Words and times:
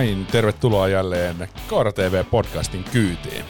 näin, 0.00 0.26
tervetuloa 0.26 0.88
jälleen 0.88 1.48
Kaara 1.66 1.92
TV-podcastin 1.92 2.84
kyytiin. 2.92 3.44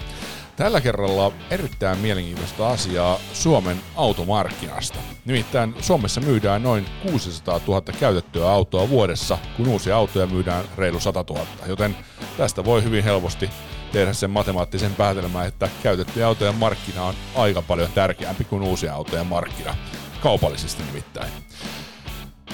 Tällä 0.57 0.81
kerralla 0.81 1.33
erittäin 1.51 1.99
mielenkiintoista 1.99 2.71
asiaa 2.71 3.19
Suomen 3.33 3.81
automarkkinasta. 3.97 4.99
Nimittäin 5.24 5.74
Suomessa 5.81 6.21
myydään 6.21 6.63
noin 6.63 6.87
600 7.10 7.60
000 7.67 7.83
käytettyä 8.01 8.51
autoa 8.51 8.88
vuodessa, 8.88 9.38
kun 9.56 9.69
uusia 9.69 9.97
autoja 9.97 10.27
myydään 10.27 10.65
reilu 10.77 11.01
100 11.01 11.24
000. 11.31 11.47
Joten 11.67 11.97
tästä 12.37 12.64
voi 12.64 12.85
hyvin 12.85 13.05
helposti 13.05 13.51
tehdä 13.92 14.13
sen 14.13 14.31
matemaattisen 14.31 14.95
päätelmän, 14.95 15.46
että 15.46 15.69
käytettyjä 15.82 16.27
autojen 16.27 16.55
markkina 16.55 17.05
on 17.05 17.14
aika 17.34 17.62
paljon 17.62 17.92
tärkeämpi 17.95 18.45
kuin 18.45 18.62
uusien 18.62 18.92
autojen 18.92 19.27
markkina. 19.27 19.74
Kaupallisesti 20.20 20.82
nimittäin. 20.82 21.32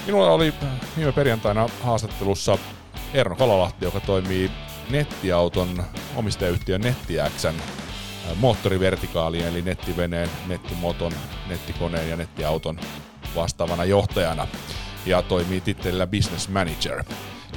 Minulla 0.06 0.30
oli 0.30 0.54
viime 0.96 1.12
perjantaina 1.12 1.68
haastattelussa 1.82 2.58
Erno 3.14 3.36
Kalalahti, 3.36 3.84
joka 3.84 4.00
toimii 4.00 4.50
nettiauton 4.90 5.84
omistajayhtiön 6.16 6.80
NettiXn 6.80 7.54
moottorivertikaalien 8.36 9.48
eli 9.48 9.62
nettiveneen, 9.62 10.30
nettimoton, 10.46 11.12
nettikoneen 11.48 12.10
ja 12.10 12.16
nettiauton 12.16 12.80
vastaavana 13.36 13.84
johtajana 13.84 14.48
ja 15.06 15.22
toimii 15.22 15.60
tittelillä 15.60 16.06
Business 16.06 16.48
Manager. 16.48 17.04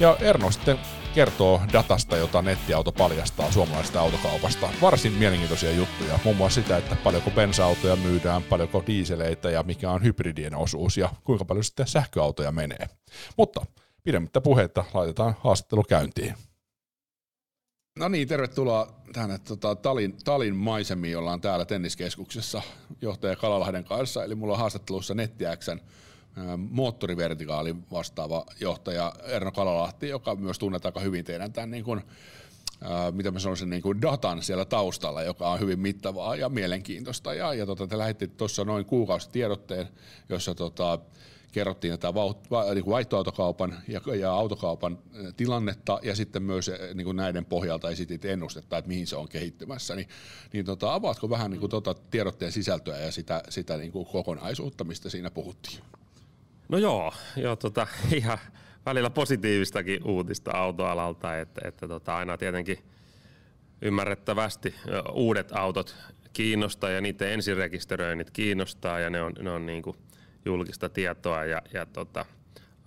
Ja 0.00 0.16
Erno 0.20 0.50
sitten 0.50 0.78
kertoo 1.14 1.60
datasta, 1.72 2.16
jota 2.16 2.42
nettiauto 2.42 2.92
paljastaa 2.92 3.52
suomalaisesta 3.52 4.00
autokaupasta. 4.00 4.68
Varsin 4.82 5.12
mielenkiintoisia 5.12 5.72
juttuja, 5.72 6.18
muun 6.24 6.36
muassa 6.36 6.62
sitä, 6.62 6.76
että 6.76 6.96
paljonko 6.96 7.30
bensa-autoja 7.30 7.96
myydään, 7.96 8.42
paljonko 8.42 8.82
diiseleitä 8.86 9.50
ja 9.50 9.62
mikä 9.62 9.90
on 9.90 10.04
hybridien 10.04 10.54
osuus 10.54 10.96
ja 10.96 11.08
kuinka 11.24 11.44
paljon 11.44 11.64
sitten 11.64 11.86
sähköautoja 11.86 12.52
menee. 12.52 12.88
Mutta 13.36 13.66
pidemmittä 14.04 14.40
puheita 14.40 14.84
laitetaan 14.94 15.36
haastattelu 15.40 15.82
käyntiin. 15.82 16.34
No 17.98 18.08
niin, 18.08 18.28
tervetuloa 18.28 19.02
tänne 19.12 19.38
tota, 19.38 19.74
Talin, 19.74 20.16
Talin 20.24 20.56
maisemiin, 20.56 21.18
ollaan 21.18 21.40
täällä 21.40 21.64
tenniskeskuksessa 21.64 22.62
johtaja 23.02 23.36
Kalalahden 23.36 23.84
kanssa. 23.84 24.24
Eli 24.24 24.34
mulla 24.34 24.52
on 24.52 24.58
haastattelussa 24.58 25.14
NettiXn 25.14 25.80
moottorivertikaalin 26.70 27.84
vastaava 27.92 28.46
johtaja 28.60 29.12
Erno 29.22 29.52
Kalalahti, 29.52 30.08
joka 30.08 30.34
myös 30.34 30.58
tunnetaan 30.58 30.90
aika 30.90 31.00
hyvin 31.00 31.24
teidän 31.24 31.52
tämän 31.52 31.70
niin 31.70 31.84
kuin, 31.84 32.02
ää, 32.82 33.10
mitä 33.10 33.30
mä 33.30 33.38
sanoisin, 33.38 33.70
niin 33.70 33.82
kuin 33.82 34.02
datan 34.02 34.42
siellä 34.42 34.64
taustalla, 34.64 35.22
joka 35.22 35.50
on 35.50 35.60
hyvin 35.60 35.80
mittavaa 35.80 36.36
ja 36.36 36.48
mielenkiintoista. 36.48 37.34
Ja, 37.34 37.54
ja 37.54 37.66
tota, 37.66 37.86
te 37.86 37.98
lähditte 37.98 38.26
tuossa 38.26 38.64
noin 38.64 38.84
kuukausi 38.84 39.30
tiedotteen, 39.30 39.88
jossa 40.28 40.54
tota, 40.54 40.98
kerrottiin 41.52 41.92
tätä 41.92 42.12
niin 42.74 42.86
vaihtoautokaupan 42.86 43.78
ja, 43.88 44.00
ja 44.16 44.32
autokaupan 44.32 44.98
tilannetta 45.36 45.98
ja 46.02 46.16
sitten 46.16 46.42
myös 46.42 46.70
niin 46.94 47.04
kuin 47.04 47.16
näiden 47.16 47.44
pohjalta 47.44 47.90
esitit 47.90 48.24
ennustetta, 48.24 48.78
että 48.78 48.88
mihin 48.88 49.06
se 49.06 49.16
on 49.16 49.28
kehittymässä. 49.28 49.94
Niin, 49.94 50.08
niin 50.52 50.64
tota, 50.64 50.94
avaatko 50.94 51.30
vähän 51.30 51.50
niin 51.50 51.60
kuin, 51.60 51.70
tota, 51.70 51.94
tiedotteen 51.94 52.52
sisältöä 52.52 52.98
ja 52.98 53.12
sitä, 53.12 53.42
sitä 53.48 53.76
niin 53.76 53.92
kuin 53.92 54.06
kokonaisuutta, 54.06 54.84
mistä 54.84 55.10
siinä 55.10 55.30
puhuttiin? 55.30 55.78
No 56.68 56.78
joo, 56.78 57.12
joo 57.36 57.56
tota, 57.56 57.86
ihan 58.16 58.38
välillä 58.86 59.10
positiivistakin 59.10 60.04
uutista 60.04 60.50
autoalalta, 60.50 61.38
että, 61.38 61.60
että 61.68 61.88
tota, 61.88 62.16
aina 62.16 62.38
tietenkin 62.38 62.78
ymmärrettävästi 63.82 64.74
uudet 65.12 65.52
autot 65.52 65.96
kiinnostaa 66.32 66.90
ja 66.90 67.00
niiden 67.00 67.32
ensirekisteröinnit 67.32 68.30
kiinnostaa 68.30 69.00
ja 69.00 69.10
ne 69.10 69.22
on, 69.22 69.32
ne 69.40 69.50
on 69.50 69.66
niin 69.66 69.82
kuin 69.82 69.96
julkista 70.44 70.88
tietoa 70.88 71.44
ja, 71.44 71.62
ja 71.72 71.86
tota, 71.86 72.26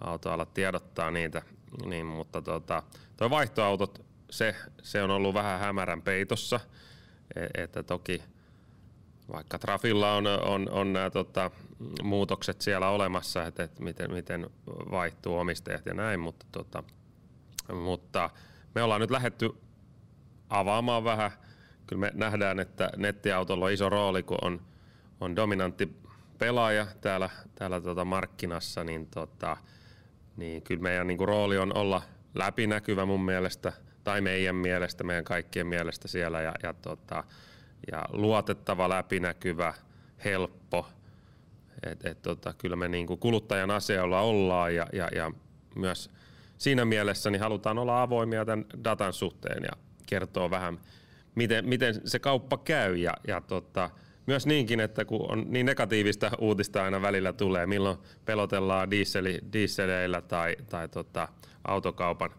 autoala 0.01 0.45
tiedottaa 0.45 1.11
niitä, 1.11 1.41
niin, 1.85 2.05
mutta 2.05 2.41
tota, 2.41 2.83
tuo 3.17 3.29
vaihtoautot, 3.29 4.05
se, 4.29 4.55
se 4.83 5.03
on 5.03 5.11
ollut 5.11 5.33
vähän 5.33 5.59
hämärän 5.59 6.01
peitossa, 6.01 6.59
e, 7.35 7.63
että 7.63 7.83
toki 7.83 8.23
vaikka 9.33 9.59
Trafilla 9.59 10.13
on, 10.13 10.27
on, 10.27 10.69
on 10.71 10.93
nämä 10.93 11.09
tota, 11.09 11.51
muutokset 12.03 12.61
siellä 12.61 12.89
olemassa, 12.89 13.43
että, 13.43 13.63
että 13.63 13.83
miten, 13.83 14.11
miten 14.11 14.49
vaihtuu 14.91 15.37
omistajat 15.37 15.85
ja 15.85 15.93
näin, 15.93 16.19
mutta, 16.19 16.45
tota, 16.51 16.83
mutta 17.73 18.29
me 18.75 18.83
ollaan 18.83 19.01
nyt 19.01 19.11
lähetty 19.11 19.49
avaamaan 20.49 21.03
vähän. 21.03 21.31
Kyllä 21.87 21.99
me 21.99 22.11
nähdään, 22.13 22.59
että 22.59 22.89
nettiautolla 22.97 23.65
on 23.65 23.71
iso 23.71 23.89
rooli, 23.89 24.23
kun 24.23 24.37
on, 24.41 24.61
on 25.21 25.35
dominantti 25.35 25.97
pelaaja 26.43 26.87
täällä, 27.01 27.29
täällä 27.55 27.81
tota 27.81 28.05
markkinassa, 28.05 28.83
niin, 28.83 29.07
tota, 29.07 29.57
niin 30.37 30.61
kyllä 30.61 30.81
meidän 30.81 31.07
niin 31.07 31.17
kuin 31.17 31.27
rooli 31.27 31.57
on 31.57 31.77
olla 31.77 32.01
läpinäkyvä 32.35 33.05
mun 33.05 33.25
mielestä, 33.25 33.73
tai 34.03 34.21
meidän 34.21 34.55
mielestä, 34.55 35.03
meidän 35.03 35.23
kaikkien 35.23 35.67
mielestä 35.67 36.07
siellä, 36.07 36.41
ja, 36.41 36.53
ja, 36.63 36.73
tota, 36.73 37.23
ja 37.91 38.05
luotettava, 38.13 38.89
läpinäkyvä, 38.89 39.73
helppo. 40.25 40.87
Et, 41.83 42.05
et, 42.05 42.21
tota, 42.21 42.53
kyllä 42.53 42.75
me 42.75 42.87
niin 42.87 43.07
kuin 43.07 43.19
kuluttajan 43.19 43.71
asioilla 43.71 44.21
ollaan, 44.21 44.75
ja, 44.75 44.87
ja, 44.93 45.09
ja 45.15 45.31
myös 45.75 46.09
siinä 46.57 46.85
mielessä 46.85 47.29
niin 47.29 47.41
halutaan 47.41 47.77
olla 47.77 48.01
avoimia 48.01 48.45
tämän 48.45 48.65
datan 48.83 49.13
suhteen 49.13 49.63
ja 49.63 49.71
kertoa 50.05 50.49
vähän, 50.49 50.79
miten, 51.35 51.69
miten 51.69 52.07
se 52.07 52.19
kauppa 52.19 52.57
käy, 52.57 52.95
ja, 52.95 53.13
ja 53.27 53.41
tota, 53.41 53.89
myös 54.25 54.45
niinkin, 54.45 54.79
että 54.79 55.05
kun 55.05 55.31
on 55.31 55.45
niin 55.47 55.65
negatiivista 55.65 56.31
uutista 56.39 56.83
aina 56.83 57.01
välillä 57.01 57.33
tulee, 57.33 57.65
milloin 57.65 57.97
pelotellaan 58.25 58.91
dieseli, 58.91 59.39
dieseleillä 59.53 60.21
tai, 60.21 60.55
tai 60.69 60.89
tota, 60.89 61.27
autokaupan 61.67 62.29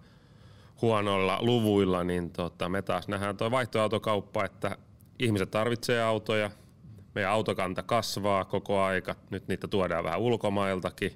huonoilla 0.83 1.39
luvuilla, 1.41 2.05
niin 2.05 2.31
tota, 2.31 2.69
me 2.69 2.83
taas 2.83 3.09
nähdään 3.09 3.37
tuo 3.37 3.51
vaihtoautokauppa, 3.51 4.45
että 4.45 4.77
ihmiset 5.19 5.51
tarvitsee 5.51 6.03
autoja, 6.03 6.51
meidän 7.15 7.31
autokanta 7.31 7.83
kasvaa 7.83 8.45
koko 8.45 8.83
aika, 8.83 9.17
nyt 9.31 9.49
niitä 9.49 9.69
tuodaan 9.69 10.05
vähän 10.05 10.21
ulkomailtakin, 10.21 11.13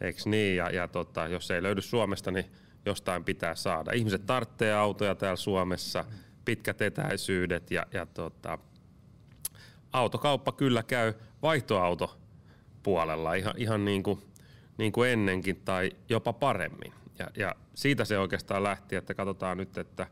eikö 0.00 0.20
niin, 0.24 0.56
ja, 0.56 0.70
ja 0.70 0.88
tota, 0.88 1.26
jos 1.26 1.50
ei 1.50 1.62
löydy 1.62 1.80
Suomesta, 1.80 2.30
niin 2.30 2.46
jostain 2.86 3.24
pitää 3.24 3.54
saada. 3.54 3.92
Ihmiset 3.92 4.26
tarvitsee 4.26 4.74
autoja 4.74 5.14
täällä 5.14 5.36
Suomessa, 5.36 6.04
pitkät 6.44 6.82
etäisyydet 6.82 7.70
ja, 7.70 7.86
ja 7.92 8.06
tota, 8.06 8.58
autokauppa 9.92 10.52
kyllä 10.52 10.82
käy 10.82 11.14
vaihtoauto 11.42 12.18
puolella 12.82 13.34
ihan, 13.34 13.54
ihan 13.56 13.84
niin, 13.84 14.02
kuin, 14.02 14.22
niin 14.78 14.92
kuin 14.92 15.10
ennenkin 15.10 15.56
tai 15.64 15.90
jopa 16.08 16.32
paremmin. 16.32 16.92
Ja, 17.18 17.28
ja 17.36 17.54
siitä 17.74 18.04
se 18.04 18.18
oikeastaan 18.18 18.62
lähti, 18.62 18.96
että 18.96 19.14
katsotaan 19.14 19.56
nyt, 19.56 19.78
että 19.78 20.06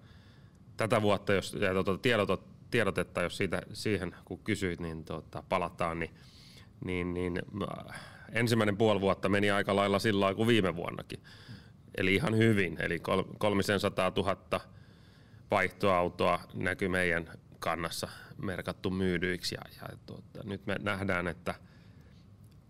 tätä 0.76 1.02
vuotta, 1.02 1.32
jos 1.32 1.56
ja 1.60 1.72
tuota, 1.72 1.98
tiedot, 1.98 2.44
tiedotetta, 2.70 3.22
jos 3.22 3.36
siitä, 3.36 3.62
siihen 3.72 4.14
kun 4.24 4.38
kysyit, 4.38 4.80
niin 4.80 5.04
tuota, 5.04 5.42
palataan, 5.48 5.98
niin, 5.98 6.10
niin, 6.84 7.14
niin 7.14 7.42
äh, 7.62 8.00
ensimmäinen 8.32 8.76
puoli 8.76 9.00
vuotta 9.00 9.28
meni 9.28 9.50
aika 9.50 9.76
lailla 9.76 9.98
sillä 9.98 10.34
kuin 10.34 10.48
viime 10.48 10.76
vuonnakin. 10.76 11.20
Eli 11.96 12.14
ihan 12.14 12.36
hyvin, 12.36 12.76
eli 12.80 13.00
300 13.38 14.12
000 14.16 14.60
vaihtoautoa 15.50 16.40
näkyy 16.54 16.88
meidän 16.88 17.30
kannassa 17.60 18.08
merkattu 18.42 18.90
myydyiksi. 18.90 19.54
Ja, 19.54 19.62
ja 19.82 19.96
tuota, 20.06 20.40
nyt 20.44 20.66
me 20.66 20.76
nähdään, 20.82 21.28
että 21.28 21.54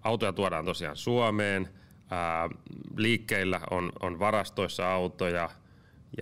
autoja 0.02 0.32
tuodaan 0.32 0.64
tosiaan 0.64 0.96
Suomeen, 0.96 1.68
ää, 2.10 2.48
liikkeillä 2.96 3.60
on, 3.70 3.92
on 4.00 4.18
varastoissa 4.18 4.92
autoja 4.92 5.50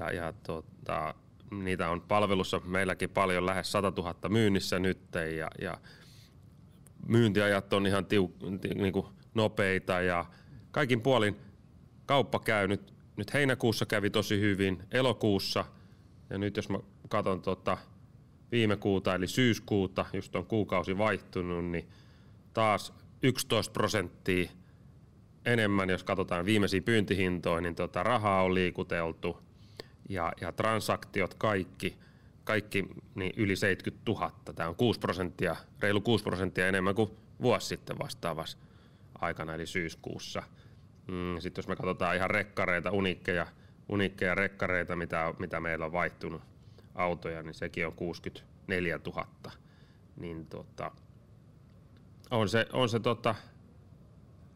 ja, 0.00 0.12
ja 0.12 0.32
tuota, 0.32 1.14
niitä 1.50 1.88
on 1.88 2.00
palvelussa 2.00 2.60
meilläkin 2.64 3.10
paljon, 3.10 3.46
lähes 3.46 3.72
100 3.72 3.92
000 3.96 4.28
myynnissä 4.28 4.78
nyt. 4.78 4.98
Ja, 5.38 5.48
ja 5.60 5.78
myyntiajat 7.06 7.72
on 7.72 7.86
ihan 7.86 8.06
tiu, 8.06 8.34
niin 8.74 8.92
kuin 8.92 9.06
nopeita 9.34 10.00
ja 10.00 10.24
kaikin 10.70 11.00
puolin 11.00 11.36
kauppa 12.06 12.38
käy 12.38 12.68
nyt, 12.68 12.94
nyt 13.16 13.34
heinäkuussa 13.34 13.86
kävi 13.86 14.10
tosi 14.10 14.40
hyvin, 14.40 14.82
elokuussa. 14.90 15.64
Ja 16.30 16.38
nyt 16.38 16.56
jos 16.56 16.68
mä 16.68 16.78
katson 17.08 17.42
tota, 17.42 17.78
viime 18.52 18.76
kuuta 18.76 19.14
eli 19.14 19.28
syyskuuta, 19.28 20.06
just 20.12 20.36
on 20.36 20.46
kuukausi 20.46 20.98
vaihtunut, 20.98 21.64
niin 21.64 21.88
taas 22.54 22.92
11 23.22 23.72
prosenttia 23.72 24.50
enemmän, 25.44 25.90
jos 25.90 26.04
katsotaan 26.04 26.44
viimeisiä 26.44 26.80
pyyntihintoja, 26.80 27.60
niin 27.60 27.74
tota 27.74 28.02
rahaa 28.02 28.42
on 28.42 28.54
liikuteltu 28.54 29.38
ja, 30.08 30.32
ja 30.40 30.52
transaktiot 30.52 31.34
kaikki, 31.34 31.96
kaikki 32.44 32.88
niin 33.14 33.32
yli 33.36 33.56
70 33.56 34.12
000. 34.12 34.32
Tämä 34.54 34.68
on 34.68 34.74
6 34.74 35.00
prosenttia, 35.00 35.56
reilu 35.80 36.00
6 36.00 36.24
prosenttia 36.24 36.68
enemmän 36.68 36.94
kuin 36.94 37.10
vuosi 37.42 37.66
sitten 37.66 37.98
vastaavassa 37.98 38.58
aikana, 39.18 39.54
eli 39.54 39.66
syyskuussa. 39.66 40.42
Mm, 41.06 41.40
sitten 41.40 41.62
jos 41.62 41.68
me 41.68 41.76
katsotaan 41.76 42.16
ihan 42.16 42.30
rekkareita, 42.30 42.90
unikkeja, 42.90 43.46
unikkeja 43.88 44.34
rekkareita, 44.34 44.96
mitä, 44.96 45.34
mitä 45.38 45.60
meillä 45.60 45.84
on 45.86 45.92
vaihtunut 45.92 46.42
autoja, 46.98 47.42
niin 47.42 47.54
sekin 47.54 47.86
on 47.86 47.92
64 47.92 49.00
000. 49.06 49.26
Niin 50.16 50.46
tota, 50.46 50.90
on 52.30 52.48
se, 52.48 52.66
on 52.72 52.88
se 52.88 53.00
tota, 53.00 53.34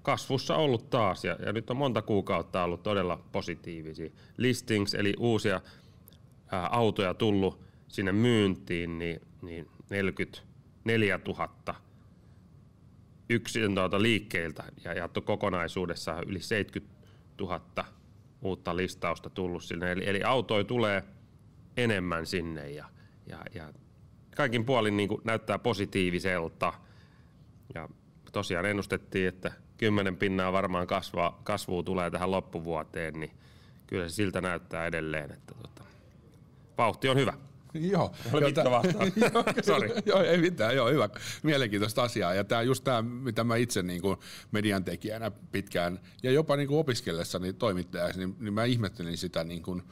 kasvussa 0.02 0.56
ollut 0.56 0.90
taas 0.90 1.24
ja, 1.24 1.36
ja 1.46 1.52
nyt 1.52 1.70
on 1.70 1.76
monta 1.76 2.02
kuukautta 2.02 2.64
ollut 2.64 2.82
todella 2.82 3.24
positiivisia. 3.32 4.10
Listings 4.36 4.94
eli 4.94 5.14
uusia 5.18 5.60
ää, 6.52 6.66
autoja 6.66 7.14
tullut 7.14 7.60
sinne 7.88 8.12
myyntiin, 8.12 8.98
niin, 8.98 9.20
niin 9.42 9.68
44 9.90 11.20
000 11.26 11.74
yksin 13.28 13.74
tuota 13.74 14.02
liikkeiltä 14.02 14.64
ja 14.84 14.94
jaettu 14.94 15.20
kokonaisuudessaan 15.20 16.24
yli 16.26 16.40
70 16.40 17.02
000 17.40 17.60
uutta 18.42 18.76
listausta 18.76 19.30
tullut 19.30 19.64
sinne. 19.64 19.92
Eli, 19.92 20.08
eli 20.08 20.22
autoja 20.22 20.64
tulee 20.64 21.04
enemmän 21.76 22.26
sinne 22.26 22.70
ja, 22.70 22.84
ja, 23.26 23.38
ja 23.54 23.72
kaikin 24.36 24.64
puolin 24.64 24.96
niin 24.96 25.08
näyttää 25.24 25.58
positiiviselta. 25.58 26.72
Ja 27.74 27.88
tosiaan 28.32 28.66
ennustettiin, 28.66 29.28
että 29.28 29.52
10 29.76 30.16
pinnaa 30.16 30.52
varmaan 30.52 30.86
kasvaa, 30.86 31.40
kasvua 31.44 31.82
tulee 31.82 32.10
tähän 32.10 32.30
loppuvuoteen, 32.30 33.14
niin 33.14 33.30
kyllä 33.86 34.08
se 34.08 34.14
siltä 34.14 34.40
näyttää 34.40 34.86
edelleen, 34.86 35.32
että 35.32 35.54
tota, 35.62 35.84
vauhti 36.78 37.08
on 37.08 37.16
hyvä. 37.16 37.32
Joo. 37.74 38.12
Oli 38.32 38.44
vittu 38.44 38.60
Sorry. 39.62 39.88
joo, 40.06 40.22
ei 40.22 40.38
mitään, 40.38 40.76
joo, 40.76 40.90
hyvä. 40.90 41.08
Mielenkiintoista 41.42 42.02
asiaa. 42.02 42.34
Ja 42.34 42.44
tämä 42.44 42.62
just 42.62 42.84
tämä, 42.84 43.02
mitä 43.02 43.44
mä 43.44 43.56
itse 43.56 43.82
niin 43.82 44.02
kuin 44.02 44.16
median 44.52 44.84
tekijänä 44.84 45.30
pitkään, 45.30 46.00
ja 46.22 46.30
jopa 46.30 46.56
niin 46.56 46.68
kuin 46.68 46.78
opiskellessani 46.78 47.52
toimittajaksi, 47.52 48.18
niin, 48.18 48.36
niin 48.40 48.54
mä 48.54 48.64
ihmettelin 48.64 49.16
sitä 49.16 49.44
niin 49.44 49.62
kuin, 49.62 49.82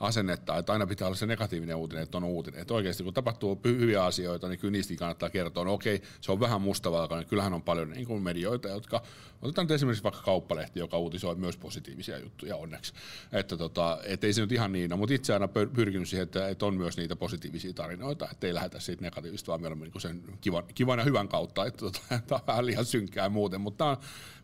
asennetta, 0.00 0.58
että 0.58 0.72
aina 0.72 0.86
pitää 0.86 1.08
olla 1.08 1.16
se 1.16 1.26
negatiivinen 1.26 1.76
uutinen, 1.76 2.02
että 2.02 2.16
on 2.16 2.24
uutinen. 2.24 2.60
Että 2.60 2.74
oikeasti 2.74 3.02
kun 3.04 3.14
tapahtuu 3.14 3.60
hyviä 3.64 4.04
asioita, 4.04 4.48
niin 4.48 4.58
kyllä 4.58 4.72
niistäkin 4.72 4.98
kannattaa 4.98 5.30
kertoa. 5.30 5.64
No 5.64 5.72
okei, 5.72 6.02
se 6.20 6.32
on 6.32 6.40
vähän 6.40 6.60
mustavalkoinen. 6.60 7.26
Kyllähän 7.26 7.54
on 7.54 7.62
paljon 7.62 7.90
niin 7.90 8.06
kuin 8.06 8.22
medioita, 8.22 8.68
jotka, 8.68 9.02
otetaan 9.42 9.64
nyt 9.64 9.70
esimerkiksi 9.70 10.04
vaikka 10.04 10.22
Kauppalehti, 10.22 10.80
joka 10.80 10.98
uutisoi 10.98 11.34
myös 11.34 11.56
positiivisia 11.56 12.18
juttuja 12.18 12.56
onneksi. 12.56 12.92
Että 13.32 13.56
tota, 13.56 13.98
et 14.04 14.24
ei 14.24 14.32
se 14.32 14.40
nyt 14.40 14.52
ihan 14.52 14.72
niin 14.72 14.92
ole, 14.92 14.98
mutta 14.98 15.14
itse 15.14 15.32
aina 15.32 15.48
pyrkinyt 15.48 16.08
siihen, 16.08 16.22
että, 16.24 16.48
että 16.48 16.66
on 16.66 16.76
myös 16.76 16.96
niitä 16.96 17.16
positiivisia 17.16 17.72
tarinoita, 17.72 18.28
että 18.32 18.46
ei 18.46 18.54
lähdetä 18.54 18.80
siitä 18.80 19.02
negatiivista, 19.02 19.48
vaan 19.48 19.60
mieluummin 19.60 19.90
niin 19.94 20.00
sen 20.00 20.22
kivan, 20.40 20.64
kivan 20.74 20.98
ja 20.98 21.04
hyvän 21.04 21.28
kautta, 21.28 21.66
että 21.66 21.78
tota, 21.78 22.00
tämä 22.26 22.40
on 22.40 22.46
vähän 22.46 22.66
liian 22.66 22.84
synkkää 22.84 23.28
muuten, 23.28 23.60
mutta 23.60 23.78
tämä 23.78 23.90
on 23.90 23.96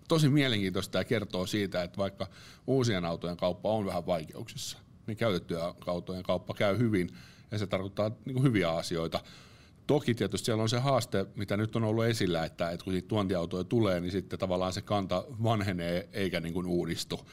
tosi 0.08 0.28
mielenkiintoista 0.28 0.98
ja 0.98 1.04
kertoo 1.04 1.46
siitä, 1.46 1.82
että 1.82 1.98
vaikka 1.98 2.26
uusien 2.66 3.04
autojen 3.04 3.36
kauppa 3.36 3.68
on 3.68 3.86
vähän 3.86 4.06
vaikeuksissa, 4.06 4.78
niin 5.06 5.16
käytettyjä 5.16 5.74
autojen 5.86 6.22
kauppa 6.22 6.54
käy 6.54 6.78
hyvin 6.78 7.10
ja 7.50 7.58
se 7.58 7.66
tarkoittaa 7.66 8.10
niin 8.24 8.34
kuin 8.34 8.42
hyviä 8.42 8.70
asioita. 8.70 9.20
Toki 9.86 10.14
tietysti 10.14 10.44
siellä 10.44 10.62
on 10.62 10.68
se 10.68 10.78
haaste, 10.78 11.26
mitä 11.36 11.56
nyt 11.56 11.76
on 11.76 11.84
ollut 11.84 12.04
esillä, 12.04 12.44
että, 12.44 12.70
että 12.70 12.84
kun 12.84 13.02
tuontiautoja 13.08 13.64
tulee, 13.64 14.00
niin 14.00 14.12
sitten 14.12 14.38
tavallaan 14.38 14.72
se 14.72 14.82
kanta 14.82 15.24
vanhenee 15.42 16.08
eikä 16.12 16.40
niin 16.40 16.54
kuin 16.54 16.66
uudistu. 16.66 17.28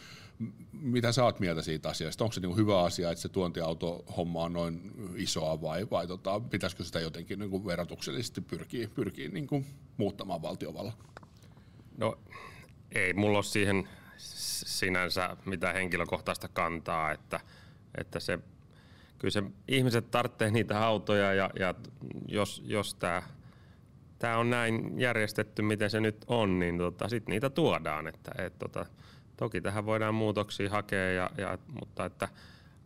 Mitä 0.72 1.12
sä 1.12 1.24
oot 1.24 1.40
mieltä 1.40 1.62
siitä 1.62 1.90
asiasta? 1.90 2.24
Onko 2.24 2.34
se 2.34 2.40
niin 2.40 2.50
kuin 2.50 2.58
hyvä 2.58 2.84
asia, 2.84 3.12
että 3.12 3.22
se 3.22 3.30
tuontiauto-homma 3.30 4.44
on 4.44 4.54
noin 4.54 4.92
isoa 5.16 5.62
vai, 5.62 5.88
vai 5.92 6.08
tota, 6.08 6.40
pitäisikö 6.40 6.84
sitä 6.84 7.00
jotenkin 7.00 7.40
niin 7.40 7.50
kuin 7.50 7.66
verotuksellisesti 7.66 8.42
pyrkiä, 8.42 8.88
pyrkiä 8.96 9.30
niin 9.30 9.48
kuin 9.48 9.66
muuttamaan 9.98 10.42
valtiovalla? 10.42 10.94
No 11.98 12.20
ei 12.92 13.14
mulla 13.14 13.38
ole 13.38 13.44
siihen 13.44 13.90
sinänsä 14.18 15.38
mitä 15.46 15.74
henkilökohtaista 15.74 16.48
kantaa, 16.48 17.12
että, 17.12 17.40
että 17.98 18.20
se, 18.20 18.40
kyllä 19.18 19.32
se 19.32 19.44
ihmiset 19.68 20.12
tarvitsee 20.12 20.52
niitä 20.52 20.86
autoja 20.86 21.34
ja, 21.34 21.50
ja 21.60 21.76
jos, 22.28 22.64
jos 22.66 22.94
tämä 22.94 23.24
tämä 24.20 24.38
on 24.38 24.50
näin 24.50 25.00
järjestetty, 25.00 25.62
miten 25.62 25.90
se 25.90 26.00
nyt 26.00 26.26
on, 26.28 26.60
niin 26.60 26.78
tota, 26.78 27.10
sitten 27.10 27.32
niitä 27.32 27.50
tuodaan. 27.50 28.08
Että, 28.08 28.32
et, 28.38 28.60
tota, 28.60 28.86
toki 29.38 29.62
tähän 29.62 29.86
voidaan 29.86 30.16
muutoksia 30.16 30.70
hakea, 30.70 31.12
ja, 31.12 31.30
ja, 31.38 31.58
mutta 31.80 32.06
että 32.06 32.28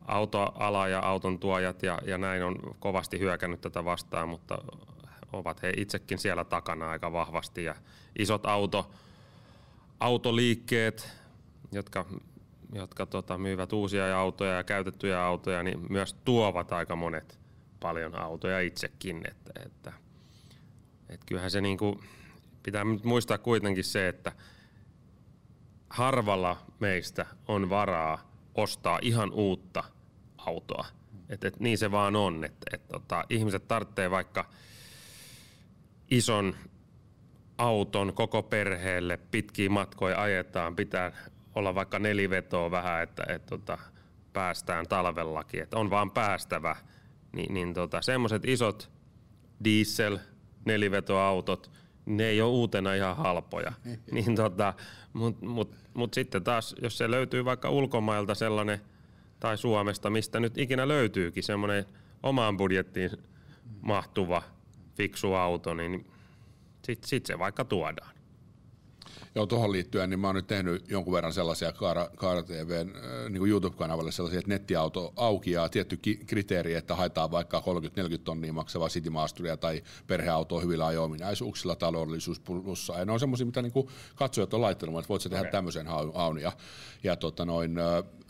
autoala 0.06 0.88
ja 0.88 1.00
auton 1.00 1.40
tuojat 1.40 1.84
ja, 1.84 2.00
ja 2.06 2.18
näin 2.18 2.44
on 2.44 2.56
kovasti 2.80 3.20
hyökännyt 3.20 3.62
tätä 3.62 3.86
vastaan, 3.86 4.30
mutta 4.30 4.58
ovat 5.34 5.62
he 5.62 5.74
itsekin 5.78 6.18
siellä 6.18 6.44
takana 6.44 6.90
aika 6.90 7.12
vahvasti. 7.12 7.64
Ja 7.64 7.76
isot 8.20 8.46
auto, 8.46 8.92
autoliikkeet, 10.00 11.10
jotka, 11.72 12.06
jotka 12.74 13.06
tota, 13.06 13.38
myyvät 13.38 13.74
uusia 13.74 14.20
autoja 14.20 14.52
ja 14.52 14.64
käytettyjä 14.64 15.24
autoja, 15.24 15.64
niin 15.64 15.86
myös 15.90 16.14
tuovat 16.14 16.72
aika 16.72 16.96
monet 16.96 17.40
paljon 17.80 18.20
autoja 18.20 18.60
itsekin. 18.60 19.22
Että, 19.31 19.52
että, 19.66 19.94
että 21.10 21.25
kyllähän 21.25 21.52
se 21.52 21.62
niinku, 21.62 22.04
pitää 22.64 22.84
nyt 22.84 23.04
muistaa 23.04 23.38
kuitenkin 23.38 23.84
se, 23.84 24.08
että 24.08 24.31
harvalla 25.90 26.58
meistä 26.80 27.25
on 27.48 27.70
varaa 27.70 28.31
ostaa 28.56 29.00
ihan 29.02 29.31
uutta 29.31 29.84
autoa. 30.38 30.86
Et, 31.30 31.44
et 31.44 31.60
niin 31.60 31.78
se 31.78 31.92
vaan 31.92 32.16
on, 32.16 32.44
että 32.44 32.66
et, 32.74 32.88
tota, 32.88 33.24
ihmiset 33.30 33.68
tarvitsee 33.68 34.12
vaikka 34.12 34.50
ison 36.12 36.56
auton 37.58 38.14
koko 38.14 38.44
perheelle, 38.44 39.18
pitkiä 39.18 39.69
matkoja 39.69 40.22
ajetaan, 40.22 40.76
pitää 40.76 41.12
olla 41.56 41.76
vaikka 41.76 42.00
nelivetoa 42.00 42.72
vähän, 42.72 43.04
että, 43.04 43.24
että 43.28 43.50
tota, 43.50 43.78
päästään 44.34 44.88
talvellakin, 44.88 45.64
että 45.64 45.78
on 45.78 45.90
vaan 45.90 46.12
päästävä, 46.12 46.76
niin, 47.36 47.54
niin 47.54 47.74
tota, 47.74 48.02
semmoiset 48.02 48.46
isot 48.46 48.92
diesel 49.64 50.20
nelivetoautot, 50.66 51.72
ne 52.06 52.26
ei 52.26 52.42
ole 52.42 52.52
uutena 52.52 52.94
ihan 52.94 53.18
halpoja. 53.18 53.74
niin 54.12 54.36
tota, 54.36 54.74
Mutta 55.14 55.46
mut, 55.46 55.76
mut 55.94 56.14
sitten 56.14 56.44
taas, 56.44 56.76
jos 56.82 56.98
se 56.98 57.12
löytyy 57.12 57.46
vaikka 57.46 57.70
ulkomailta 57.70 58.36
sellainen, 58.36 58.82
tai 59.40 59.58
Suomesta, 59.58 60.10
mistä 60.10 60.40
nyt 60.40 60.58
ikinä 60.58 60.88
löytyykin 60.88 61.44
semmoinen 61.44 61.86
omaan 62.24 62.58
budjettiin 62.58 63.10
mahtuva 63.82 64.44
fiksu 64.96 65.34
auto, 65.34 65.74
niin 65.74 66.12
sitten 66.86 67.10
sit 67.10 67.26
se 67.26 67.40
vaikka 67.40 67.66
tuodaan. 67.66 68.12
Joo, 69.35 69.45
tuohon 69.45 69.71
liittyen, 69.71 70.09
niin 70.09 70.19
mä 70.19 70.27
oon 70.27 70.35
nyt 70.35 70.47
tehnyt 70.47 70.91
jonkun 70.91 71.13
verran 71.13 71.33
sellaisia 71.33 71.71
Kaara, 71.71 72.09
Kaara 72.15 72.44
TVn 72.44 72.95
äh, 72.95 73.30
niin 73.30 73.47
YouTube-kanavalle 73.47 74.12
sellaisia, 74.12 74.39
että 74.39 74.50
nettiauto 74.50 75.13
auki 75.15 75.51
ja 75.51 75.69
tietty 75.69 76.00
kriteeri, 76.25 76.74
että 76.74 76.95
haetaan 76.95 77.31
vaikka 77.31 77.59
30-40 77.59 77.63
tonnia 78.24 78.53
maksavaa 78.53 78.89
City 78.89 79.09
Masteria 79.09 79.57
tai 79.57 79.83
perheautoa 80.07 80.62
hyvillä 80.62 80.85
ajo-ominaisuuksilla, 80.85 81.75
taloudellisuus 81.75 82.40
plussa. 82.40 82.99
Ja 82.99 83.06
ne 83.06 83.11
on 83.11 83.19
semmoisia, 83.19 83.45
mitä 83.45 83.61
niin 83.61 83.73
katsojat 84.16 84.54
on 84.54 84.61
laittanut, 84.61 84.99
että 84.99 85.09
voit 85.09 85.21
sä 85.21 85.30
tehdä 85.30 85.42
okay. 85.42 85.52
tämmöisen 85.52 85.87
haun. 85.87 86.40
Ja, 86.40 86.52
ja 87.04 87.16
tota 87.16 87.45
noin, 87.45 87.75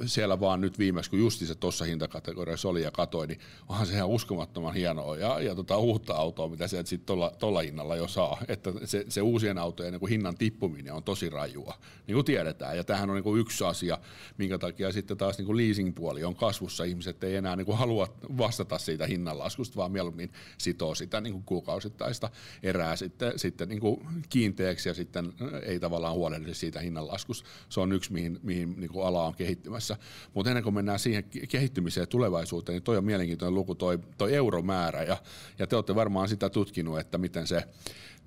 siellä 0.05 0.39
vaan 0.39 0.61
nyt 0.61 0.79
viimeksi, 0.79 1.09
kun 1.09 1.19
justi 1.19 1.45
se 1.45 1.55
tuossa 1.55 1.85
hintakategoriassa 1.85 2.69
oli 2.69 2.81
ja 2.81 2.91
katoi, 2.91 3.27
niin 3.27 3.39
onhan 3.69 3.87
se 3.87 3.93
ihan 3.93 4.09
uskomattoman 4.09 4.73
hienoa 4.73 5.17
ja, 5.17 5.39
ja 5.39 5.55
tota, 5.55 5.77
uutta 5.77 6.13
autoa, 6.13 6.49
mitä 6.49 6.67
sieltä 6.67 6.89
sitten 6.89 7.17
tuolla 7.39 7.59
hinnalla 7.59 7.95
jo 7.95 8.07
saa. 8.07 8.37
Että 8.47 8.73
se, 8.85 9.05
se 9.09 9.21
uusien 9.21 9.57
autojen 9.57 9.93
niin 9.93 10.09
hinnan 10.09 10.37
tippuminen 10.37 10.92
on 10.93 11.03
tosi 11.03 11.29
rajua, 11.29 11.77
niin 12.07 12.13
kuin 12.13 12.25
tiedetään. 12.25 12.77
Ja 12.77 12.83
tämähän 12.83 13.09
on 13.09 13.15
niin 13.15 13.23
kuin 13.23 13.39
yksi 13.39 13.63
asia, 13.63 13.97
minkä 14.37 14.57
takia 14.57 14.91
sitten 14.91 15.17
taas 15.17 15.37
niin 15.37 15.45
kuin 15.45 15.57
leasing-puoli 15.57 16.23
on 16.23 16.35
kasvussa. 16.35 16.83
Ihmiset 16.83 17.23
ei 17.23 17.35
enää 17.35 17.55
niin 17.55 17.65
kuin 17.65 17.77
halua 17.77 18.07
vastata 18.37 18.77
siitä 18.77 19.07
hinnanlaskusta, 19.07 19.75
vaan 19.75 19.91
mieluummin 19.91 20.31
sitoo 20.57 20.95
sitä 20.95 21.21
niin 21.21 21.33
kuin 21.33 21.43
kuukausittaista 21.43 22.29
erää 22.63 22.95
sitten, 22.95 23.39
sitten 23.39 23.69
niin 23.69 23.79
kuin 23.79 24.07
kiinteäksi 24.29 24.89
ja 24.89 24.93
sitten 24.93 25.33
ei 25.63 25.79
tavallaan 25.79 26.15
huolehdi 26.15 26.53
siitä 26.53 26.79
hinnanlaskusta. 26.79 27.49
Se 27.69 27.79
on 27.79 27.91
yksi, 27.91 28.13
mihin, 28.13 28.39
mihin 28.43 28.75
niin 28.77 28.89
kuin 28.89 29.05
ala 29.05 29.23
on 29.23 29.35
kehittymässä. 29.35 29.97
Mutta 30.33 30.49
ennen 30.49 30.63
kuin 30.63 30.73
mennään 30.73 30.99
siihen 30.99 31.23
kehittymiseen 31.49 32.01
ja 32.01 32.07
tulevaisuuteen, 32.07 32.73
niin 32.73 32.83
toi 32.83 32.97
on 32.97 33.05
mielenkiintoinen 33.05 33.55
luku, 33.55 33.75
toi, 33.75 33.99
toi 34.17 34.33
euromäärä. 34.33 35.03
Ja, 35.03 35.17
ja 35.59 35.67
te 35.67 35.75
olette 35.75 35.95
varmaan 35.95 36.29
sitä 36.29 36.49
tutkinut, 36.49 36.99
että 36.99 37.17
miten 37.17 37.47
se 37.47 37.63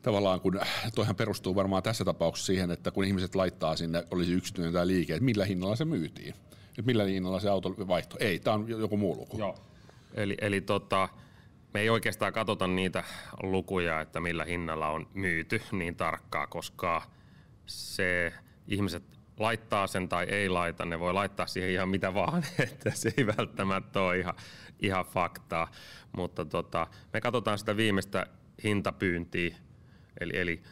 tavallaan, 0.03 0.41
kun 0.41 0.61
toihan 0.95 1.17
perustuu 1.17 1.55
varmaan 1.55 1.83
tässä 1.83 2.05
tapauksessa 2.05 2.47
siihen, 2.47 2.71
että 2.71 2.91
kun 2.91 3.05
ihmiset 3.05 3.35
laittaa 3.35 3.77
sinne, 3.77 4.05
olisi 4.11 4.33
yksityinen 4.33 4.73
tai 4.73 4.87
liike, 4.87 5.15
että 5.15 5.25
millä 5.25 5.45
hinnalla 5.45 5.77
se 5.77 5.85
myytiin. 5.85 6.35
Että 6.69 6.83
millä 6.87 7.05
hinnalla 7.05 7.41
se 7.41 7.49
auto 7.49 7.75
vaihto. 7.89 8.17
Ei, 8.21 8.39
tämä 8.39 8.55
on 8.55 8.69
joku 8.69 8.97
muu 8.97 9.17
luku. 9.17 9.39
Joo. 9.39 9.57
Eli, 10.15 10.35
eli 10.41 10.61
tota, 10.61 11.09
me 11.75 11.81
ei 11.81 11.91
oikeastaan 11.91 12.33
katsota 12.33 12.67
niitä 12.67 13.05
lukuja, 13.43 14.01
että 14.01 14.21
millä 14.21 14.45
hinnalla 14.45 14.89
on 14.89 15.07
myyty 15.15 15.63
niin 15.73 15.97
tarkkaa, 15.97 16.47
koska 16.47 17.03
se 17.67 18.33
ihmiset 18.69 19.03
laittaa 19.39 19.87
sen 19.87 20.09
tai 20.09 20.25
ei 20.25 20.49
laita, 20.49 20.85
ne 20.85 21.01
voi 21.01 21.13
laittaa 21.13 21.47
siihen 21.47 21.71
ihan 21.71 21.89
mitä 21.89 22.15
vaan, 22.15 22.45
että 22.73 22.91
se 22.91 23.13
ei 23.17 23.27
välttämättä 23.27 24.01
ole 24.01 24.19
ihan, 24.19 24.35
ihan 24.81 25.05
faktaa. 25.05 25.71
Mutta 26.17 26.45
tota, 26.45 26.87
me 27.13 27.21
katsotaan 27.21 27.59
sitä 27.59 27.77
viimeistä 27.77 28.27
hintapyyntiä, 28.65 29.57
eli, 30.21 30.33
eli 30.35 30.63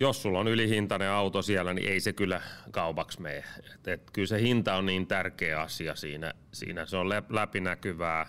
jos 0.00 0.22
sulla 0.22 0.38
on 0.38 0.48
ylihintainen 0.48 1.10
auto 1.10 1.42
siellä, 1.42 1.74
niin 1.74 1.88
ei 1.88 2.00
se 2.00 2.12
kyllä 2.12 2.40
kaupaksi 2.70 3.22
mene. 3.22 3.44
Et, 3.74 3.88
et, 3.88 4.10
kyllä 4.12 4.26
se 4.26 4.40
hinta 4.40 4.76
on 4.76 4.86
niin 4.86 5.06
tärkeä 5.06 5.60
asia 5.60 5.96
siinä. 5.96 6.34
siinä. 6.52 6.86
Se 6.86 6.96
on 6.96 7.08
läpinäkyvää, 7.28 8.26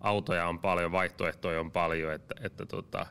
autoja 0.00 0.48
on 0.48 0.58
paljon, 0.58 0.92
vaihtoehtoja 0.92 1.60
on 1.60 1.70
paljon, 1.70 2.12
että, 2.12 2.34
että 2.40 2.66
tota, 2.66 3.06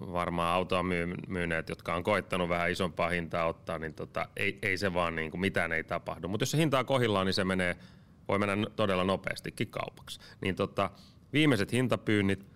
varmaan 0.00 0.54
autoa 0.54 0.82
myy, 0.82 1.14
myyneet, 1.28 1.68
jotka 1.68 1.94
on 1.94 2.02
koittanut 2.02 2.48
vähän 2.48 2.70
isompaa 2.70 3.08
hintaa 3.08 3.46
ottaa, 3.46 3.78
niin 3.78 3.94
tota, 3.94 4.28
ei, 4.36 4.58
ei 4.62 4.78
se 4.78 4.94
vaan 4.94 5.16
niin 5.16 5.30
kuin 5.30 5.40
mitään 5.40 5.72
ei 5.72 5.84
tapahdu. 5.84 6.28
Mutta 6.28 6.42
jos 6.42 6.50
se 6.50 6.58
hinta 6.58 6.78
on 6.78 6.86
kohillaan, 6.86 7.26
niin 7.26 7.34
se 7.34 7.44
menee, 7.44 7.76
voi 8.28 8.38
mennä 8.38 8.66
todella 8.76 9.04
nopeastikin 9.04 9.68
kaupaksi. 9.68 10.20
Niin 10.40 10.56
tota, 10.56 10.90
viimeiset 11.32 11.72
hintapyynnit 11.72 12.46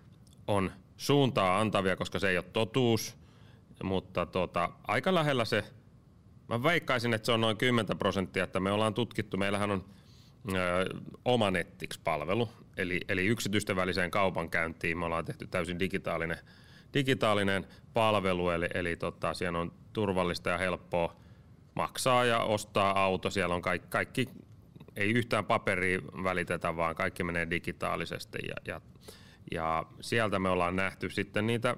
on 0.47 0.71
suuntaa 0.97 1.59
antavia, 1.59 1.95
koska 1.95 2.19
se 2.19 2.29
ei 2.29 2.37
ole 2.37 2.45
totuus, 2.53 3.17
mutta 3.83 4.25
tota, 4.25 4.69
aika 4.87 5.13
lähellä 5.13 5.45
se, 5.45 5.63
mä 6.47 6.63
veikkaisin, 6.63 7.13
että 7.13 7.25
se 7.25 7.31
on 7.31 7.41
noin 7.41 7.57
10 7.57 7.97
prosenttia, 7.97 8.43
että 8.43 8.59
me 8.59 8.71
ollaan 8.71 8.93
tutkittu, 8.93 9.37
meillähän 9.37 9.71
on 9.71 9.85
ö, 10.55 10.85
oma 11.25 11.51
Nettix-palvelu, 11.51 12.49
eli, 12.77 12.99
eli 13.09 13.25
yksityisten 13.25 13.75
väliseen 13.75 14.11
kaupankäyntiin. 14.11 14.97
Me 14.97 15.05
ollaan 15.05 15.25
tehty 15.25 15.47
täysin 15.47 15.79
digitaalinen, 15.79 16.37
digitaalinen 16.93 17.67
palvelu, 17.93 18.49
eli, 18.49 18.67
eli 18.73 18.95
tota, 18.95 19.33
siellä 19.33 19.59
on 19.59 19.71
turvallista 19.93 20.49
ja 20.49 20.57
helppoa 20.57 21.15
maksaa 21.75 22.25
ja 22.25 22.39
ostaa 22.39 23.03
auto, 23.03 23.29
siellä 23.29 23.55
on 23.55 23.61
kaikki, 23.61 23.87
kaikki 23.89 24.29
ei 24.95 25.11
yhtään 25.11 25.45
paperia 25.45 25.99
välitetä, 26.23 26.75
vaan 26.75 26.95
kaikki 26.95 27.23
menee 27.23 27.49
digitaalisesti 27.49 28.37
ja, 28.47 28.55
ja 28.73 28.81
ja 29.51 29.85
sieltä 30.01 30.39
me 30.39 30.49
ollaan 30.49 30.75
nähty 30.75 31.09
sitten 31.09 31.47
niitä 31.47 31.77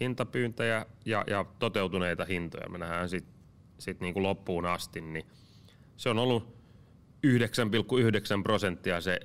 hintapyyntejä 0.00 0.86
ja, 1.04 1.24
ja 1.26 1.44
toteutuneita 1.58 2.24
hintoja. 2.24 2.68
Me 2.68 2.78
nähdään 2.78 3.08
sitten 3.08 3.34
sit 3.78 4.00
niinku 4.00 4.22
loppuun 4.22 4.66
asti, 4.66 5.00
niin 5.00 5.26
se 5.96 6.08
on 6.08 6.18
ollut 6.18 6.62
9,9 7.26 8.42
prosenttia 8.42 9.00
se, 9.00 9.20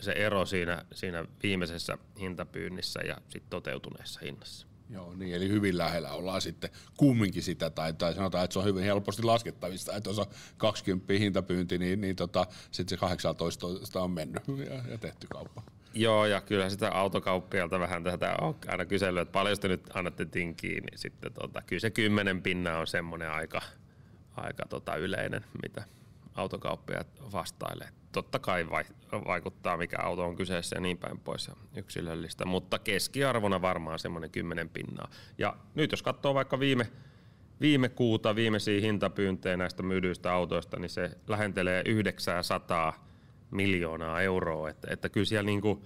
se 0.00 0.12
ero 0.12 0.46
siinä, 0.46 0.84
siinä 0.92 1.24
viimeisessä 1.42 1.98
hintapyynnissä 2.20 3.00
ja 3.00 3.16
sitten 3.28 3.50
toteutuneessa 3.50 4.20
hinnassa. 4.22 4.66
Joo, 4.90 5.14
niin, 5.14 5.34
eli 5.34 5.48
hyvin 5.48 5.78
lähellä 5.78 6.12
ollaan 6.12 6.40
sitten 6.40 6.70
kumminkin 6.96 7.42
sitä, 7.42 7.70
tai, 7.70 7.92
tai 7.92 8.14
sanotaan, 8.14 8.44
että 8.44 8.52
se 8.52 8.58
on 8.58 8.64
hyvin 8.64 8.84
helposti 8.84 9.22
laskettavissa, 9.22 9.96
että 9.96 10.10
jos 10.10 10.18
on 10.18 10.26
20 10.56 11.12
hintapyynti, 11.12 11.78
niin, 11.78 12.00
niin 12.00 12.16
tota, 12.16 12.46
sitten 12.70 12.98
se 12.98 13.00
18 13.00 13.66
on 14.02 14.10
mennyt 14.10 14.42
ja, 14.48 14.90
ja 14.90 14.98
tehty 14.98 15.26
kauppa. 15.26 15.62
Joo, 15.94 16.26
ja 16.26 16.40
kyllä 16.40 16.70
sitä 16.70 16.90
autokauppialta 16.90 17.80
vähän 17.80 18.04
tätä 18.04 18.36
on 18.40 18.56
aina 18.68 18.84
kysellyt, 18.84 19.22
että 19.22 19.32
paljon 19.32 19.58
te 19.58 19.68
nyt 19.68 19.90
annatte 19.94 20.24
tinkiin, 20.24 20.84
niin 20.84 20.98
sitten 20.98 21.32
tota, 21.32 21.62
kyllä 21.62 21.80
se 21.80 21.90
kymmenen 21.90 22.42
pinna 22.42 22.78
on 22.78 22.86
semmoinen 22.86 23.30
aika, 23.30 23.60
aika 24.36 24.66
tota 24.68 24.96
yleinen, 24.96 25.44
mitä 25.62 25.84
autokauppiat 26.34 27.06
vastailee. 27.32 27.88
Totta 28.12 28.38
kai 28.38 28.70
vai, 28.70 28.84
vaikuttaa, 29.12 29.76
mikä 29.76 29.96
auto 30.00 30.24
on 30.24 30.36
kyseessä 30.36 30.76
ja 30.76 30.80
niin 30.80 30.98
päin 30.98 31.18
pois 31.18 31.48
ja 31.48 31.54
yksilöllistä, 31.76 32.44
mutta 32.44 32.78
keskiarvona 32.78 33.62
varmaan 33.62 33.98
semmoinen 33.98 34.30
kymmenen 34.30 34.68
pinnaa. 34.68 35.10
Ja 35.38 35.56
nyt 35.74 35.90
jos 35.90 36.02
katsoo 36.02 36.34
vaikka 36.34 36.60
viime, 36.60 36.86
viime 37.60 37.88
kuuta, 37.88 38.34
viimeisiä 38.34 38.80
hintapyyntejä 38.80 39.56
näistä 39.56 39.82
myydyistä 39.82 40.32
autoista, 40.32 40.78
niin 40.78 40.90
se 40.90 41.10
lähentelee 41.28 41.82
900 41.86 43.09
miljoonaa 43.50 44.20
euroa, 44.20 44.70
että, 44.70 44.88
että 44.90 45.08
kyllä 45.08 45.24
siellä 45.24 45.46
niin 45.46 45.60
kuin 45.60 45.84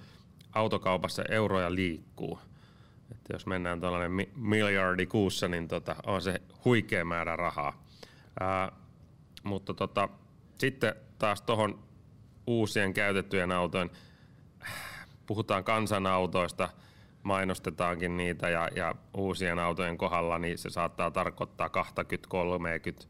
autokaupassa 0.52 1.22
euroja 1.30 1.74
liikkuu. 1.74 2.38
Että 3.12 3.32
jos 3.32 3.46
mennään 3.46 3.80
tuollainen 3.80 4.26
miljardi 4.36 5.06
kuussa, 5.06 5.48
niin 5.48 5.68
tota, 5.68 5.96
on 6.06 6.22
se 6.22 6.42
huikea 6.64 7.04
määrä 7.04 7.36
rahaa. 7.36 7.84
Ää, 8.40 8.72
mutta 9.42 9.74
tota, 9.74 10.08
sitten 10.58 10.94
taas 11.18 11.42
tuohon 11.42 11.84
uusien 12.46 12.94
käytettyjen 12.94 13.52
autojen, 13.52 13.90
puhutaan 15.26 15.64
kansanautoista, 15.64 16.68
mainostetaankin 17.22 18.16
niitä 18.16 18.48
ja, 18.48 18.68
ja 18.76 18.94
uusien 19.16 19.58
autojen 19.58 19.98
kohdalla, 19.98 20.38
niin 20.38 20.58
se 20.58 20.70
saattaa 20.70 21.10
tarkoittaa 21.10 21.68
20, 21.68 22.28
30, 22.28 23.04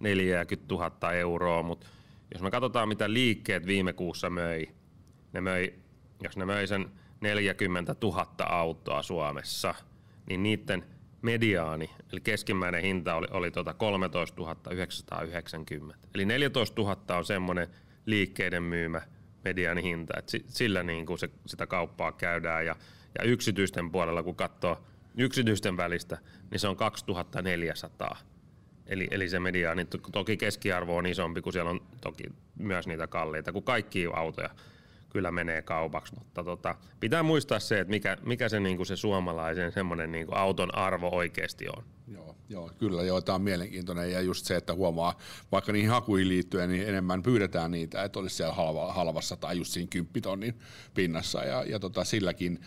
40 0.00 0.74
000 0.74 1.12
euroa, 1.12 1.62
mutta 1.62 1.86
jos 2.32 2.42
me 2.42 2.50
katsotaan, 2.50 2.88
mitä 2.88 3.12
liikkeet 3.12 3.66
viime 3.66 3.92
kuussa 3.92 4.30
möi, 4.30 4.68
ne 5.32 5.40
möi, 5.40 5.74
jos 6.22 6.36
ne 6.36 6.44
möi 6.44 6.66
sen 6.66 6.90
40 7.20 7.96
000 8.02 8.26
autoa 8.38 9.02
Suomessa, 9.02 9.74
niin 10.28 10.42
niiden 10.42 10.84
mediaani, 11.22 11.90
eli 12.12 12.20
keskimmäinen 12.20 12.82
hinta 12.82 13.14
oli, 13.14 13.26
oli 13.30 13.50
tuota 13.50 13.74
13 13.74 14.56
990. 14.70 16.08
Eli 16.14 16.24
14 16.24 16.82
000 16.82 17.16
on 17.16 17.24
semmoinen 17.24 17.68
liikkeiden 18.06 18.62
myymä 18.62 19.02
mediaani 19.44 19.82
hinta, 19.82 20.14
että 20.18 20.38
sillä 20.46 20.82
niin 20.82 21.06
kuin 21.06 21.18
se, 21.18 21.30
sitä 21.46 21.66
kauppaa 21.66 22.12
käydään. 22.12 22.66
Ja, 22.66 22.76
ja 23.18 23.24
yksityisten 23.24 23.90
puolella, 23.90 24.22
kun 24.22 24.36
katsoo 24.36 24.82
yksityisten 25.16 25.76
välistä, 25.76 26.18
niin 26.50 26.60
se 26.60 26.68
on 26.68 26.76
2400 26.76 28.16
Eli, 28.88 29.08
eli 29.10 29.28
se 29.28 29.40
media, 29.40 29.74
niin 29.74 29.88
toki 30.12 30.36
keskiarvo 30.36 30.96
on 30.96 31.06
isompi, 31.06 31.42
kun 31.42 31.52
siellä 31.52 31.70
on 31.70 31.80
toki 32.00 32.24
myös 32.58 32.86
niitä 32.86 33.06
kalliita, 33.06 33.52
kun 33.52 33.62
kaikki 33.62 34.06
autoja 34.14 34.50
kyllä 35.10 35.30
menee 35.30 35.62
kaupaksi, 35.62 36.14
mutta 36.18 36.44
tota, 36.44 36.74
pitää 37.00 37.22
muistaa 37.22 37.58
se, 37.58 37.80
että 37.80 37.90
mikä, 37.90 38.16
mikä 38.26 38.48
se, 38.48 38.60
niinku 38.60 38.84
se 38.84 38.96
suomalaisen 38.96 39.72
semmoinen 39.72 40.12
niinku 40.12 40.34
auton 40.34 40.74
arvo 40.74 41.08
oikeasti 41.12 41.68
on. 41.68 41.84
Joo, 42.08 42.36
joo, 42.48 42.70
kyllä 42.78 43.02
joo, 43.02 43.20
tämä 43.20 43.36
on 43.36 43.42
mielenkiintoinen 43.42 44.12
ja 44.12 44.20
just 44.20 44.46
se, 44.46 44.56
että 44.56 44.74
huomaa 44.74 45.18
vaikka 45.52 45.72
niihin 45.72 45.90
hakuihin 45.90 46.28
liittyen, 46.28 46.70
niin 46.70 46.88
enemmän 46.88 47.22
pyydetään 47.22 47.70
niitä, 47.70 48.04
että 48.04 48.18
olisi 48.18 48.36
siellä 48.36 48.54
halva, 48.54 48.92
halvassa 48.92 49.36
tai 49.36 49.58
just 49.58 49.72
siinä 49.72 49.88
kymppitonnin 49.90 50.58
pinnassa 50.94 51.44
ja, 51.44 51.64
ja 51.64 51.78
tota, 51.78 52.04
silläkin 52.04 52.60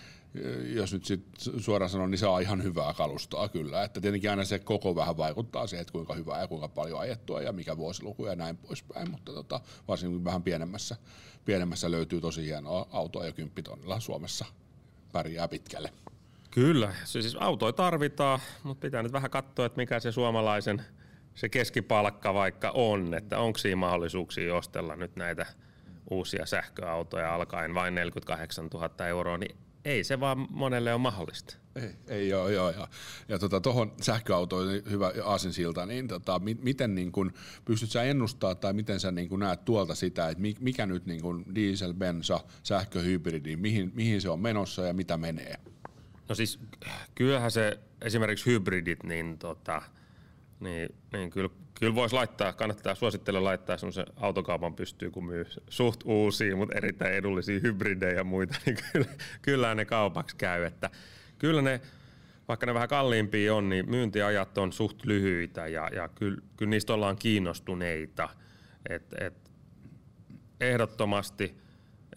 jos 0.76 0.94
nyt 0.94 1.06
sit 1.06 1.26
suoraan 1.58 1.90
sanon, 1.90 2.12
niin 2.12 2.20
se 2.20 2.28
on 2.28 2.42
ihan 2.42 2.64
hyvää 2.64 2.94
kalustoa 2.94 3.50
kyllä. 3.50 3.84
Että 3.84 4.02
tietenkin 4.02 4.30
aina 4.30 4.46
se 4.46 4.60
koko 4.60 4.96
vähän 4.96 5.18
vaikuttaa 5.18 5.68
siihen, 5.68 5.82
että 5.82 5.92
kuinka 5.92 6.14
hyvää 6.14 6.42
ja 6.42 6.48
kuinka 6.48 6.68
paljon 6.68 7.00
ajettua 7.00 7.42
ja 7.42 7.52
mikä 7.52 7.78
vuosiluku 7.78 8.26
ja 8.26 8.36
näin 8.36 8.58
poispäin. 8.58 9.12
Mutta 9.12 9.34
tota, 9.34 9.60
varsinkin 9.88 10.24
vähän 10.24 10.44
pienemmässä, 10.44 10.96
pienemmässä 11.46 11.92
löytyy 11.92 12.22
tosi 12.22 12.46
hienoa 12.46 12.88
autoa 12.92 13.26
ja 13.26 13.32
kymppitonnilla 13.32 14.00
Suomessa 14.00 14.46
pärjää 15.12 15.48
pitkälle. 15.48 15.94
Kyllä, 16.52 16.94
siis 17.06 17.36
autoja 17.36 17.74
tarvitaan, 17.74 18.40
mutta 18.64 18.82
pitää 18.82 19.04
nyt 19.04 19.14
vähän 19.14 19.32
katsoa, 19.32 19.66
että 19.66 19.78
mikä 19.78 20.00
se 20.00 20.12
suomalaisen 20.12 20.82
se 21.36 21.50
keskipalkka 21.50 22.34
vaikka 22.34 22.72
on, 22.72 23.14
että 23.14 23.40
onko 23.40 23.58
siinä 23.58 23.76
mahdollisuuksia 23.76 24.56
ostella 24.56 24.96
nyt 24.96 25.16
näitä 25.16 25.46
uusia 26.10 26.46
sähköautoja 26.46 27.36
alkaen 27.36 27.74
vain 27.74 27.96
48 27.96 28.68
000 28.74 29.08
euroa, 29.08 29.38
niin 29.38 29.58
ei 29.86 30.04
se 30.04 30.20
vaan 30.20 30.48
monelle 30.50 30.94
ole 30.94 31.02
mahdollista. 31.02 31.56
Ei, 31.76 31.90
ei 32.08 32.30
joo, 32.30 32.50
joo. 32.50 32.70
Ja, 32.70 32.88
ja 33.28 33.40
tuota, 33.40 33.62
tuohon 33.62 33.94
sähköautoon 34.02 34.68
hyvä 34.90 35.12
aasinsilta, 35.26 35.86
niin 35.86 36.08
tota, 36.08 36.40
mi, 36.40 36.58
miten 36.62 36.96
niin 36.96 37.12
kun, 37.12 37.34
pystyt 37.66 37.92
sä 37.92 38.04
ennustaa 38.04 38.56
tai 38.56 38.74
miten 38.74 39.00
sä 39.00 39.12
niin 39.12 39.30
kun 39.30 39.40
näet 39.40 39.66
tuolta 39.66 39.96
sitä, 39.96 40.30
että 40.30 40.44
mikä 40.60 40.86
nyt 40.86 41.06
niin 41.06 41.22
kun 41.22 41.46
diesel, 41.56 41.94
bensa, 41.94 42.40
sähköhybridi, 42.64 43.56
mihin, 43.56 43.92
mihin 43.96 44.22
se 44.22 44.30
on 44.30 44.40
menossa 44.40 44.82
ja 44.82 44.94
mitä 44.94 45.18
menee? 45.18 45.56
No 46.30 46.36
siis 46.36 46.60
kyllähän 47.16 47.52
se 47.52 47.80
esimerkiksi 48.02 48.46
hybridit, 48.46 49.04
niin, 49.04 49.38
tota, 49.38 49.82
niin, 50.62 50.96
niin 51.14 51.30
kyllä 51.30 51.50
Kyllä 51.82 51.96
voisi 51.96 52.16
laittaa, 52.16 52.54
kannattaa 52.54 52.96
suosittella 52.96 53.44
laittaa 53.44 53.78
semmoisen 53.78 54.06
autokaupan 54.16 54.76
pystyy, 54.76 55.12
kun 55.12 55.26
myy 55.26 55.46
suht 55.70 56.02
uusia, 56.06 56.56
mutta 56.56 56.78
erittäin 56.78 57.14
edullisia 57.14 57.60
hybridejä 57.60 58.14
ja 58.14 58.24
muita, 58.24 58.58
niin 58.66 58.78
kyllä, 58.92 59.06
kyllä 59.42 59.76
ne 59.76 59.86
kaupaksi 59.86 60.36
käy. 60.36 60.64
Että 60.64 60.90
kyllä 61.40 61.62
ne, 61.62 61.82
vaikka 62.48 62.66
ne 62.66 62.74
vähän 62.74 62.90
kalliimpia 62.90 63.56
on, 63.56 63.70
niin 63.70 63.90
myyntiajat 63.90 64.58
on 64.58 64.74
suht 64.74 65.06
lyhyitä 65.06 65.68
ja, 65.68 65.90
ja 65.96 66.08
kyllä, 66.08 66.42
kyllä 66.58 66.70
niistä 66.70 66.94
ollaan 66.94 67.16
kiinnostuneita. 67.16 68.30
Et, 68.90 69.14
et 69.20 69.52
ehdottomasti, 70.60 71.58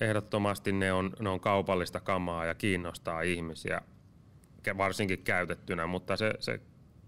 ehdottomasti 0.00 0.72
ne 0.72 0.92
on, 0.92 1.12
ne 1.20 1.28
on 1.28 1.40
kaupallista 1.40 2.00
kamaa 2.00 2.44
ja 2.44 2.54
kiinnostaa 2.54 3.22
ihmisiä, 3.22 3.80
varsinkin 4.76 5.22
käytettynä, 5.22 5.86
mutta 5.86 6.16
se, 6.16 6.34
se 6.40 6.60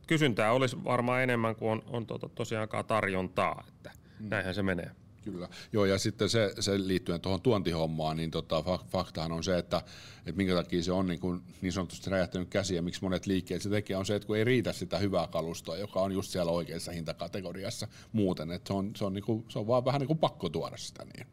kysyntää 0.06 0.52
olisi 0.52 0.84
varmaan 0.84 1.22
enemmän 1.22 1.56
kuin 1.56 1.70
on, 1.70 1.82
on 1.86 2.06
tuota, 2.06 2.28
tosiaankaan 2.28 2.84
tarjontaa, 2.84 3.64
että 3.68 3.90
mm. 4.20 4.28
näinhän 4.28 4.54
se 4.54 4.62
menee. 4.62 4.90
Kyllä. 5.32 5.48
Joo, 5.72 5.84
ja 5.84 5.98
sitten 5.98 6.28
se, 6.28 6.54
se 6.60 6.78
liittyen 6.86 7.20
tuohon 7.20 7.40
tuontihommaan, 7.40 8.16
niin 8.16 8.30
tota, 8.30 8.62
faktahan 8.90 9.32
on 9.32 9.44
se, 9.44 9.58
että, 9.58 9.82
että 10.18 10.36
minkä 10.36 10.54
takia 10.54 10.82
se 10.82 10.92
on 10.92 11.06
niin, 11.06 11.20
kuin, 11.20 11.42
niin 11.60 11.72
sanotusti 11.72 12.10
räjähtänyt 12.10 12.48
käsiä, 12.48 12.82
miksi 12.82 13.02
monet 13.02 13.26
liikkeet 13.26 13.62
se 13.62 13.70
tekee, 13.70 13.96
on 13.96 14.06
se, 14.06 14.14
että 14.14 14.26
kun 14.26 14.36
ei 14.36 14.44
riitä 14.44 14.72
sitä 14.72 14.98
hyvää 14.98 15.26
kalustoa, 15.26 15.76
joka 15.76 16.00
on 16.00 16.12
just 16.12 16.30
siellä 16.30 16.52
oikeassa 16.52 16.92
hintakategoriassa 16.92 17.88
muuten, 18.12 18.50
että 18.50 18.68
se 18.68 18.74
on, 18.74 18.90
se 18.96 19.04
on, 19.04 19.14
niin 19.14 19.24
kuin, 19.24 19.44
se 19.48 19.58
on 19.58 19.66
vaan 19.66 19.84
vähän 19.84 20.00
niin 20.00 20.06
kuin 20.06 20.18
pakko 20.18 20.48
tuoda 20.48 20.76
sitä 20.76 21.04
niin. 21.04 21.26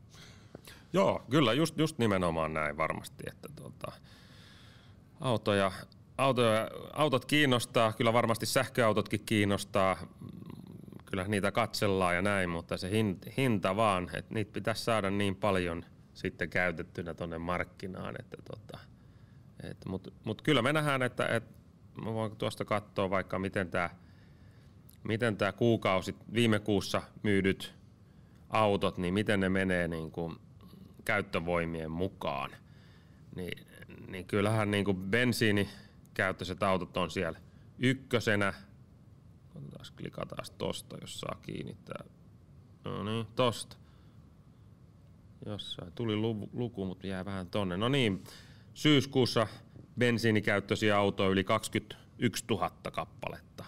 Joo, 0.93 1.23
kyllä, 1.29 1.53
just, 1.53 1.77
just 1.77 1.97
nimenomaan 1.97 2.53
näin 2.53 2.77
varmasti, 2.77 3.23
että 3.27 3.49
tuota, 3.55 3.91
autoja, 5.21 5.71
autoja, 6.17 6.69
autot 6.93 7.25
kiinnostaa, 7.25 7.93
kyllä 7.93 8.13
varmasti 8.13 8.45
sähköautotkin 8.45 9.21
kiinnostaa, 9.25 9.97
kyllä 11.05 11.23
niitä 11.27 11.51
katsellaan 11.51 12.15
ja 12.15 12.21
näin, 12.21 12.49
mutta 12.49 12.77
se 12.77 12.89
hinta 13.37 13.75
vaan, 13.75 14.09
että 14.13 14.33
niitä 14.33 14.53
pitäisi 14.53 14.83
saada 14.83 15.09
niin 15.09 15.35
paljon 15.35 15.85
sitten 16.13 16.49
käytettynä 16.49 17.13
tuonne 17.13 17.37
markkinaan, 17.37 18.15
että 18.19 18.37
tota, 18.51 18.79
et, 19.63 19.77
mutta 19.85 20.11
mut 20.23 20.41
kyllä 20.41 20.61
me 20.61 20.73
nähdään, 20.73 21.01
että 21.01 21.27
et 21.27 21.43
mä 22.05 22.13
voin 22.13 22.35
tuosta 22.35 22.65
katsoa 22.65 23.09
vaikka 23.09 23.39
miten 23.39 23.69
tämä 23.69 23.89
miten 25.03 25.37
tää 25.37 25.51
kuukausi, 25.51 26.15
viime 26.33 26.59
kuussa 26.59 27.01
myydyt 27.23 27.73
autot, 28.49 28.97
niin 28.97 29.13
miten 29.13 29.39
ne 29.39 29.49
menee 29.49 29.87
niin 29.87 30.11
kuin 30.11 30.35
käyttövoimien 31.05 31.91
mukaan. 31.91 32.51
Niin, 33.35 33.67
niin 34.07 34.25
kyllähän 34.25 34.71
niin 34.71 34.85
kuin 34.85 35.11
bensiinikäyttöiset 36.13 36.63
autot 36.63 36.97
on 36.97 37.11
siellä 37.11 37.39
ykkösenä. 37.79 38.53
Taas 39.71 39.91
klikataan 39.91 40.45
tosta, 40.57 40.97
jos 41.01 41.19
saa 41.19 41.39
kiinnittää. 41.41 42.03
No 42.85 43.03
niin, 43.03 43.27
tosta. 43.35 43.77
Jossain 45.45 45.91
tuli 45.91 46.15
luku, 46.53 46.85
mutta 46.85 47.07
jää 47.07 47.25
vähän 47.25 47.47
tonne. 47.47 47.77
No 47.77 47.89
niin, 47.89 48.23
syyskuussa 48.73 49.47
bensiinikäyttöisiä 49.99 50.97
autoja 50.97 51.29
yli 51.29 51.43
21 51.43 52.45
000 52.49 52.71
kappaletta. 52.91 53.65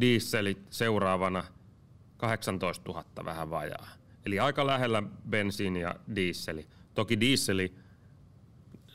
Dieselit 0.00 0.66
seuraavana 0.70 1.44
18 2.16 2.92
000 2.92 3.04
vähän 3.24 3.50
vajaa. 3.50 3.88
Eli 4.26 4.40
aika 4.40 4.66
lähellä 4.66 5.02
bensiini 5.28 5.80
ja 5.80 5.94
dieseli. 6.16 6.66
Toki 6.94 7.20
dieseli 7.20 7.74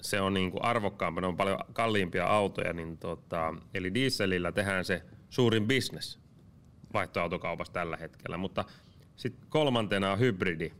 se 0.01 0.21
on 0.21 0.33
niin 0.33 0.51
kuin 0.51 0.63
arvokkaampaa, 0.63 1.21
ne 1.21 1.27
on 1.27 1.37
paljon 1.37 1.59
kalliimpia 1.73 2.25
autoja, 2.25 2.73
niin 2.73 2.97
tota, 2.97 3.53
eli 3.73 3.93
dieselillä 3.93 4.51
tehdään 4.51 4.85
se 4.85 5.01
suurin 5.29 5.67
business 5.67 6.19
vaihtoautokaupassa 6.93 7.73
tällä 7.73 7.97
hetkellä, 7.97 8.37
mutta 8.37 8.65
sitten 9.15 9.49
kolmantena 9.49 10.11
on 10.11 10.19
hybridi. 10.19 10.71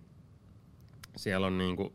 Siellä 1.16 1.48
on 1.48 1.58
niin 1.58 1.76
kuin 1.76 1.94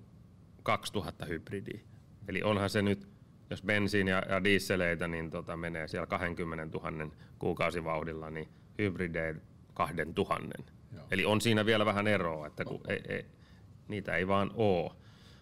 2000 0.63 1.27
hybridiä. 1.27 1.81
Eli 2.29 2.43
onhan 2.43 2.71
se 2.71 2.83
nyt, 2.83 3.09
jos 3.51 3.63
bensiini 3.63 4.11
ja, 4.11 4.23
ja 4.29 4.45
dieseleitä 4.45 5.09
niin 5.09 5.31
tota 5.31 5.57
menee 5.57 5.89
siellä 5.89 6.07
20 6.07 6.79
000 6.79 7.11
kuukausivauhdilla, 7.39 8.31
niin 8.31 8.49
hybridejä 8.79 9.35
2000. 9.75 10.73
Joo. 10.95 11.05
Eli 11.11 11.25
on 11.25 11.41
siinä 11.41 11.67
vielä 11.67 11.87
vähän 11.87 12.07
eroa, 12.07 12.47
että 12.47 12.65
kun 12.65 12.81
ei, 12.89 13.01
ei, 13.09 13.27
niitä 13.89 14.17
ei 14.17 14.29
vaan 14.29 14.51
ole. 14.55 14.93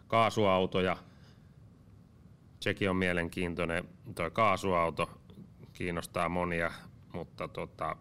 Kaasuautoja, 0.08 0.96
sekin 2.64 2.90
on 2.90 2.96
mielenkiintoinen. 2.96 3.88
Tuo 4.14 4.30
kaasuauto 4.30 5.20
kiinnostaa 5.72 6.28
monia, 6.28 6.70
mutta 7.12 7.48
tota, 7.48 7.96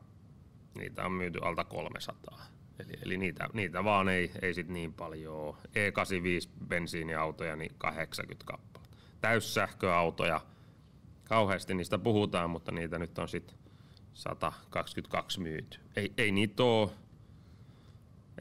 niitä 0.75 1.05
on 1.05 1.11
myyty 1.11 1.39
alta 1.41 1.63
300. 1.63 2.39
Eli, 2.79 2.93
eli 3.05 3.17
niitä, 3.17 3.49
niitä 3.53 3.83
vaan 3.83 4.09
ei, 4.09 4.31
ei 4.41 4.53
sit 4.53 4.67
niin 4.67 4.93
paljon 4.93 5.35
ole. 5.35 5.55
E85 5.55 6.49
bensiiniautoja, 6.67 7.55
niin 7.55 7.71
80 7.77 8.45
kappaletta. 8.45 8.97
Täyssähköautoja, 9.21 10.41
kauheasti 11.23 11.73
niistä 11.73 11.97
puhutaan, 11.97 12.49
mutta 12.49 12.71
niitä 12.71 12.99
nyt 12.99 13.19
on 13.19 13.29
sitten 13.29 13.57
122 14.13 15.39
myyty. 15.39 15.79
Ei, 15.95 16.13
ei 16.17 16.31
niitä 16.31 16.63
ole, 16.63 16.89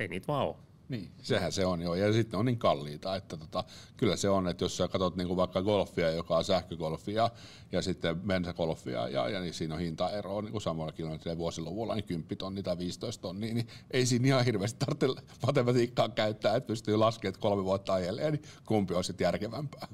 ei 0.00 0.08
niitä 0.08 0.26
vaan 0.26 0.46
ole. 0.46 0.56
Niin, 0.92 1.10
sehän 1.22 1.52
se 1.52 1.66
on 1.66 1.80
joo. 1.80 1.94
Ja 1.94 2.12
sitten 2.12 2.40
on 2.40 2.46
niin 2.46 2.58
kalliita, 2.58 3.16
että 3.16 3.36
tota, 3.36 3.64
kyllä 3.96 4.16
se 4.16 4.28
on, 4.28 4.48
että 4.48 4.64
jos 4.64 4.76
sä 4.76 4.88
katsot 4.88 5.16
niinku 5.16 5.36
vaikka 5.36 5.62
golfia, 5.62 6.10
joka 6.10 6.36
on 6.36 6.44
sähkögolfia 6.44 7.30
ja 7.72 7.82
sitten 7.82 8.20
bensagolfia 8.20 9.08
ja, 9.08 9.28
ja 9.28 9.40
niin 9.40 9.54
siinä 9.54 9.74
on 9.74 9.80
hintaero 9.80 10.40
niin 10.40 10.52
kuin 10.52 10.62
samalla 10.62 10.92
kilometrillä 10.92 11.38
vuosiluvulla, 11.38 11.94
niin 11.94 12.04
10 12.04 12.38
tonni 12.38 12.62
tai 12.62 12.78
15 12.78 13.22
tonnia, 13.22 13.54
niin 13.54 13.68
ei 13.90 14.06
siinä 14.06 14.26
ihan 14.26 14.44
hirveästi 14.44 14.78
tarvitse 14.78 15.22
matematiikkaa 15.46 16.08
käyttää, 16.08 16.56
että 16.56 16.66
pystyy 16.66 16.96
laskemaan, 16.96 17.28
että 17.28 17.40
kolme 17.40 17.64
vuotta 17.64 17.94
ajelleen, 17.94 18.32
niin 18.32 18.42
kumpi 18.66 18.94
on 18.94 19.04
sitten 19.04 19.24
järkevämpää. 19.24 19.88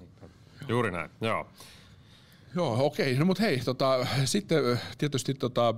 Juuri 0.68 0.90
näin, 0.90 1.10
joo. 1.20 1.46
Joo, 2.54 2.86
okei. 2.86 3.14
No 3.18 3.24
mutta 3.24 3.42
hei, 3.42 3.58
tota, 3.58 4.06
sitten 4.24 4.80
tietysti 4.98 5.34
tota, 5.34 5.74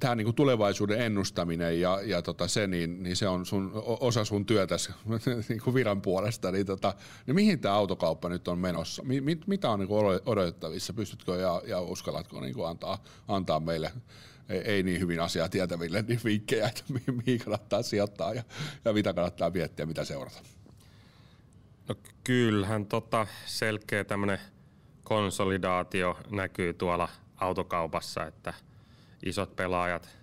tämä 0.00 0.14
niinku 0.14 0.32
tulevaisuuden 0.32 1.00
ennustaminen 1.00 1.80
ja, 1.80 2.00
ja 2.04 2.22
tota 2.22 2.48
se, 2.48 2.66
niin, 2.66 3.02
niin, 3.02 3.16
se 3.16 3.28
on 3.28 3.46
sun, 3.46 3.72
osa 4.00 4.24
sun 4.24 4.46
työtäsi 4.46 4.92
niinku 5.48 5.74
viran 5.74 6.02
puolesta. 6.02 6.52
Niin, 6.52 6.66
tota, 6.66 6.94
niin 7.26 7.34
mihin 7.34 7.60
tämä 7.60 7.74
autokauppa 7.74 8.28
nyt 8.28 8.48
on 8.48 8.58
menossa? 8.58 9.02
Mi, 9.02 9.20
mit, 9.20 9.46
mitä 9.46 9.70
on 9.70 9.78
niinku 9.78 9.96
odotettavissa? 10.26 10.92
Pystytkö 10.92 11.36
ja, 11.36 11.62
ja 11.66 11.80
uskallatko 11.80 12.40
niinku 12.40 12.64
antaa, 12.64 13.02
antaa 13.28 13.60
meille 13.60 13.92
ei, 14.48 14.58
ei 14.58 14.82
niin 14.82 15.00
hyvin 15.00 15.20
asiaa 15.20 15.48
tietäville 15.48 16.04
niin 16.08 16.20
vinkkejä, 16.24 16.68
että 16.68 16.82
mihin 17.26 17.40
kannattaa 17.40 17.82
sijoittaa 17.82 18.34
ja, 18.34 18.42
ja 18.84 18.92
mitä 18.92 19.14
kannattaa 19.14 19.50
miettiä, 19.50 19.86
mitä 19.86 20.04
seurata? 20.04 20.38
No 21.88 21.94
kyllähän 22.24 22.86
tota 22.86 23.26
selkeä 23.46 24.04
tämmöinen 24.04 24.38
konsolidaatio 25.04 26.18
näkyy 26.30 26.74
tuolla 26.74 27.08
autokaupassa, 27.36 28.26
että– 28.26 28.54
isot 29.22 29.56
pelaajat, 29.56 30.16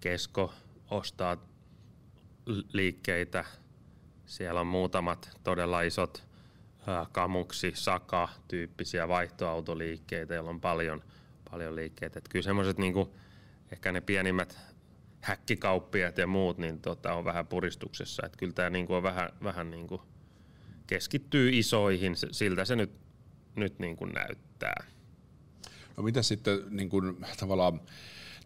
Kesko 0.00 0.54
ostaa 0.90 1.36
liikkeitä. 2.72 3.44
Siellä 4.26 4.60
on 4.60 4.66
muutamat 4.66 5.30
todella 5.44 5.82
isot 5.82 6.26
kamuksi, 7.12 7.72
saka 7.74 8.28
tyyppisiä 8.48 9.08
vaihtoautoliikkeitä, 9.08 10.34
joilla 10.34 10.50
on 10.50 10.60
paljon, 10.60 11.02
paljon 11.50 11.76
liikkeitä. 11.76 12.18
Et 12.18 12.28
kyllä 12.28 12.42
semmoiset 12.42 12.78
niinku, 12.78 13.16
ehkä 13.72 13.92
ne 13.92 14.00
pienimmät 14.00 14.58
häkkikauppiat 15.20 16.18
ja 16.18 16.26
muut 16.26 16.58
niin 16.58 16.80
tota, 16.80 17.14
on 17.14 17.24
vähän 17.24 17.46
puristuksessa. 17.46 18.26
Et 18.26 18.36
kyllä 18.36 18.52
tämä 18.52 18.70
niinku 18.70 18.94
on 18.94 19.02
vähän, 19.02 19.30
vähän 19.42 19.70
niinku 19.70 20.02
keskittyy 20.86 21.50
isoihin, 21.52 22.14
siltä 22.30 22.64
se 22.64 22.76
nyt, 22.76 22.92
nyt 23.56 23.78
niinku 23.78 24.04
näyttää. 24.04 24.84
No 25.96 26.02
mitä 26.02 26.22
sitten 26.22 26.58
niin 26.70 26.88
kuin, 26.88 27.16
tavallaan 27.40 27.80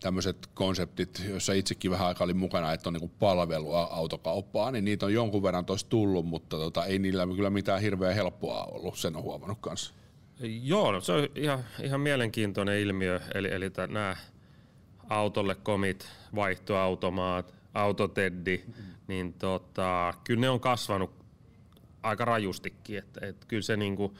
tämmöiset 0.00 0.46
konseptit, 0.54 1.22
joissa 1.28 1.52
itsekin 1.52 1.90
vähän 1.90 2.06
aikaa 2.06 2.24
olin 2.24 2.36
mukana, 2.36 2.72
että 2.72 2.88
on 2.88 2.92
niin 2.92 3.10
palvelua 3.18 3.82
autokauppaa, 3.82 4.70
niin 4.70 4.84
niitä 4.84 5.06
on 5.06 5.12
jonkun 5.12 5.42
verran 5.42 5.64
tuossa 5.64 5.88
tullut, 5.88 6.26
mutta 6.26 6.56
tota, 6.56 6.84
ei 6.84 6.98
niillä 6.98 7.26
kyllä 7.36 7.50
mitään 7.50 7.80
hirveän 7.80 8.14
helppoa 8.14 8.64
ollut, 8.64 8.98
sen 8.98 9.16
on 9.16 9.22
huomannut 9.22 9.58
kanssa. 9.60 9.94
Joo, 10.62 10.92
no 10.92 11.00
se 11.00 11.12
on 11.12 11.28
ihan, 11.34 11.64
ihan 11.82 12.00
mielenkiintoinen 12.00 12.80
ilmiö, 12.80 13.20
eli, 13.34 13.48
eli 13.52 13.70
nämä 13.88 14.16
autolle 15.08 15.54
komit, 15.54 16.08
vaihtoautomaat, 16.34 17.54
autoteddi, 17.74 18.64
mm-hmm. 18.66 18.84
niin 19.08 19.32
tota, 19.32 20.14
kyllä 20.24 20.40
ne 20.40 20.48
on 20.48 20.60
kasvanut 20.60 21.10
aika 22.02 22.24
rajustikin, 22.24 22.98
että, 22.98 23.26
että 23.26 23.46
kyllä 23.46 23.62
se 23.62 23.76
niinku, 23.76 24.14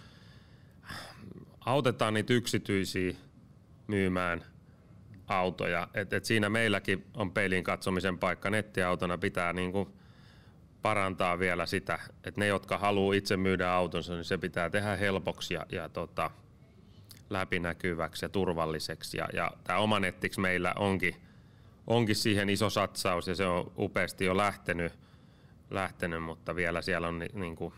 autetaan 1.66 2.14
niitä 2.14 2.32
yksityisiä 2.32 3.14
myymään 3.86 4.44
autoja. 5.28 5.88
Et, 5.94 6.12
et 6.12 6.24
siinä 6.24 6.48
meilläkin 6.48 7.04
on 7.14 7.32
peilin 7.32 7.64
katsomisen 7.64 8.18
paikka. 8.18 8.50
Nettiautona 8.50 9.18
pitää 9.18 9.52
niinku 9.52 9.96
parantaa 10.82 11.38
vielä 11.38 11.66
sitä, 11.66 11.98
että 12.24 12.40
ne, 12.40 12.46
jotka 12.46 12.78
haluaa 12.78 13.14
itse 13.14 13.36
myydä 13.36 13.72
autonsa, 13.72 14.14
niin 14.14 14.24
se 14.24 14.38
pitää 14.38 14.70
tehdä 14.70 14.96
helpoksi 14.96 15.54
ja, 15.54 15.66
ja 15.72 15.88
tota, 15.88 16.30
läpinäkyväksi 17.30 18.24
ja 18.24 18.28
turvalliseksi. 18.28 19.16
Ja, 19.16 19.28
ja 19.32 19.50
tämä 19.64 19.78
oma 19.78 20.00
nettiksi 20.00 20.40
meillä 20.40 20.74
onkin, 20.78 21.16
onkin 21.86 22.16
siihen 22.16 22.50
iso 22.50 22.70
satsaus 22.70 23.28
ja 23.28 23.34
se 23.34 23.46
on 23.46 23.72
upeasti 23.78 24.24
jo 24.24 24.36
lähtenyt, 24.36 24.92
lähtenyt 25.70 26.22
mutta 26.22 26.56
vielä 26.56 26.82
siellä 26.82 27.08
on 27.08 27.18
ni, 27.18 27.26
niin 27.34 27.56
kuin 27.56 27.74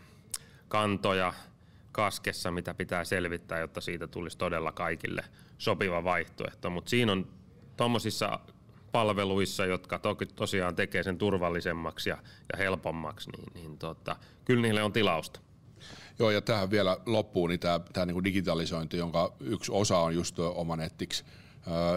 kantoja 0.67 1.33
kaskessa, 1.93 2.51
mitä 2.51 2.73
pitää 2.73 3.03
selvittää, 3.03 3.59
jotta 3.59 3.81
siitä 3.81 4.07
tulisi 4.07 4.37
todella 4.37 4.71
kaikille 4.71 5.23
sopiva 5.57 6.03
vaihtoehto. 6.03 6.69
Mutta 6.69 6.89
siinä 6.89 7.11
on 7.11 7.27
tuommoisissa 7.77 8.39
palveluissa, 8.91 9.65
jotka 9.65 9.99
to, 9.99 10.17
tosiaan 10.35 10.75
tekee 10.75 11.03
sen 11.03 11.17
turvallisemmaksi 11.17 12.09
ja, 12.09 12.17
ja 12.53 12.57
helpommaksi, 12.57 13.29
niin, 13.31 13.53
niin 13.53 13.77
tota, 13.77 14.15
kyllä 14.45 14.61
niille 14.61 14.83
on 14.83 14.93
tilausta. 14.93 15.39
Joo, 16.19 16.31
ja 16.31 16.41
tähän 16.41 16.71
vielä 16.71 16.97
loppuun, 17.05 17.49
niin 17.49 17.59
tämä, 17.59 17.79
tämä 17.93 18.05
niin 18.05 18.23
digitalisointi, 18.23 18.97
jonka 18.97 19.33
yksi 19.39 19.71
osa 19.71 19.97
on 19.97 20.15
just 20.15 20.39
oma 20.39 20.77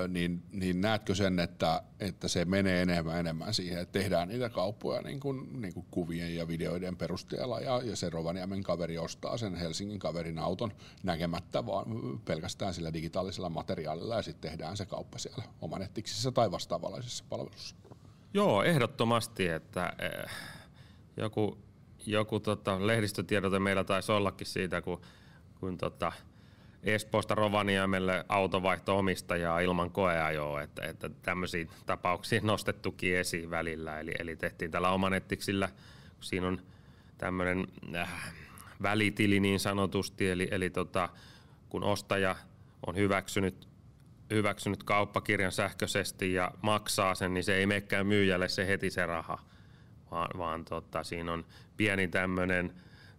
niin, 0.09 0.43
niin 0.53 0.81
näetkö 0.81 1.15
sen, 1.15 1.39
että, 1.39 1.83
että 2.01 2.29
se 2.29 2.45
menee 2.45 2.83
enemmän 2.83 3.21
enemmän 3.21 3.55
siihen, 3.55 3.79
että 3.79 3.99
tehdään 3.99 4.29
niitä 4.29 4.49
kauppoja 4.49 5.03
niin 5.03 5.21
kuin, 5.21 5.63
niin 5.63 5.75
kuin 5.75 5.87
kuvien 5.91 6.37
ja 6.37 6.49
videoiden 6.49 6.97
perusteella 6.97 7.61
ja, 7.61 7.81
ja 7.85 7.97
se 7.97 8.11
Rovaniemen 8.11 8.63
kaveri 8.63 8.99
ostaa 8.99 9.37
sen 9.37 9.55
Helsingin 9.55 9.99
kaverin 9.99 10.39
auton 10.39 10.73
näkemättä 11.03 11.67
vaan 11.67 11.87
pelkästään 12.25 12.75
sillä 12.75 12.93
digitaalisella 12.93 13.49
materiaalilla 13.49 14.17
ja 14.17 14.23
sitten 14.23 14.51
tehdään 14.51 14.77
se 14.77 14.87
kauppa 14.87 15.19
siellä 15.19 15.45
omanettiksissä 15.61 16.31
tai 16.31 16.51
vastaavanlaisessa 16.51 17.25
palvelussa. 17.29 17.77
Joo, 18.35 18.63
ehdottomasti, 18.63 19.49
että 19.49 19.93
eh, 19.99 20.31
joku, 21.17 21.59
joku 22.07 22.41
tota, 22.41 22.87
lehdistötiedote 22.87 23.59
meillä 23.59 23.85
taisi 23.85 24.13
ollakin 24.13 24.47
siitä, 24.47 24.83
kun, 24.83 25.01
kun 25.61 25.79
tota, 25.79 26.13
Espoosta 26.87 27.35
Rovaniemelle 27.35 28.25
autovaihto-omistajaa 28.29 29.61
ilman 29.61 29.91
koeajoa, 29.91 30.63
että, 30.63 30.87
että 30.87 31.11
tämmöisiä 31.23 31.67
tapauksia 31.87 32.41
nostettukin 32.43 33.17
esiin 33.17 33.51
välillä. 33.51 34.01
Eli, 34.01 34.13
eli 34.19 34.37
tehtiin 34.37 34.71
tällä 34.71 34.91
omanettiksillä, 34.91 35.69
kun 36.15 36.25
siinä 36.25 36.47
on 36.47 36.61
tämmöinen 37.19 37.67
äh, 37.95 38.35
välitili 38.83 39.41
niin 39.41 39.61
sanotusti, 39.61 40.31
eli, 40.31 40.49
eli 40.51 40.71
tota, 40.71 41.09
kun 41.69 41.85
ostaja 41.85 42.37
on 42.87 42.97
hyväksynyt 42.97 43.69
hyväksynyt 44.31 44.83
kauppakirjan 44.83 45.53
sähköisesti 45.53 46.33
ja 46.33 46.51
maksaa 46.63 47.15
sen, 47.15 47.35
niin 47.35 47.45
se 47.45 47.57
ei 47.57 47.67
menekään 47.67 48.07
myyjälle 48.07 48.49
se 48.49 48.67
heti 48.67 48.91
se 48.91 49.07
raha, 49.07 49.39
vaan, 50.11 50.39
vaan 50.39 50.65
tota, 50.65 51.05
siinä 51.05 51.33
on 51.33 51.45
pieni 51.77 52.09
tämmöinen 52.09 52.73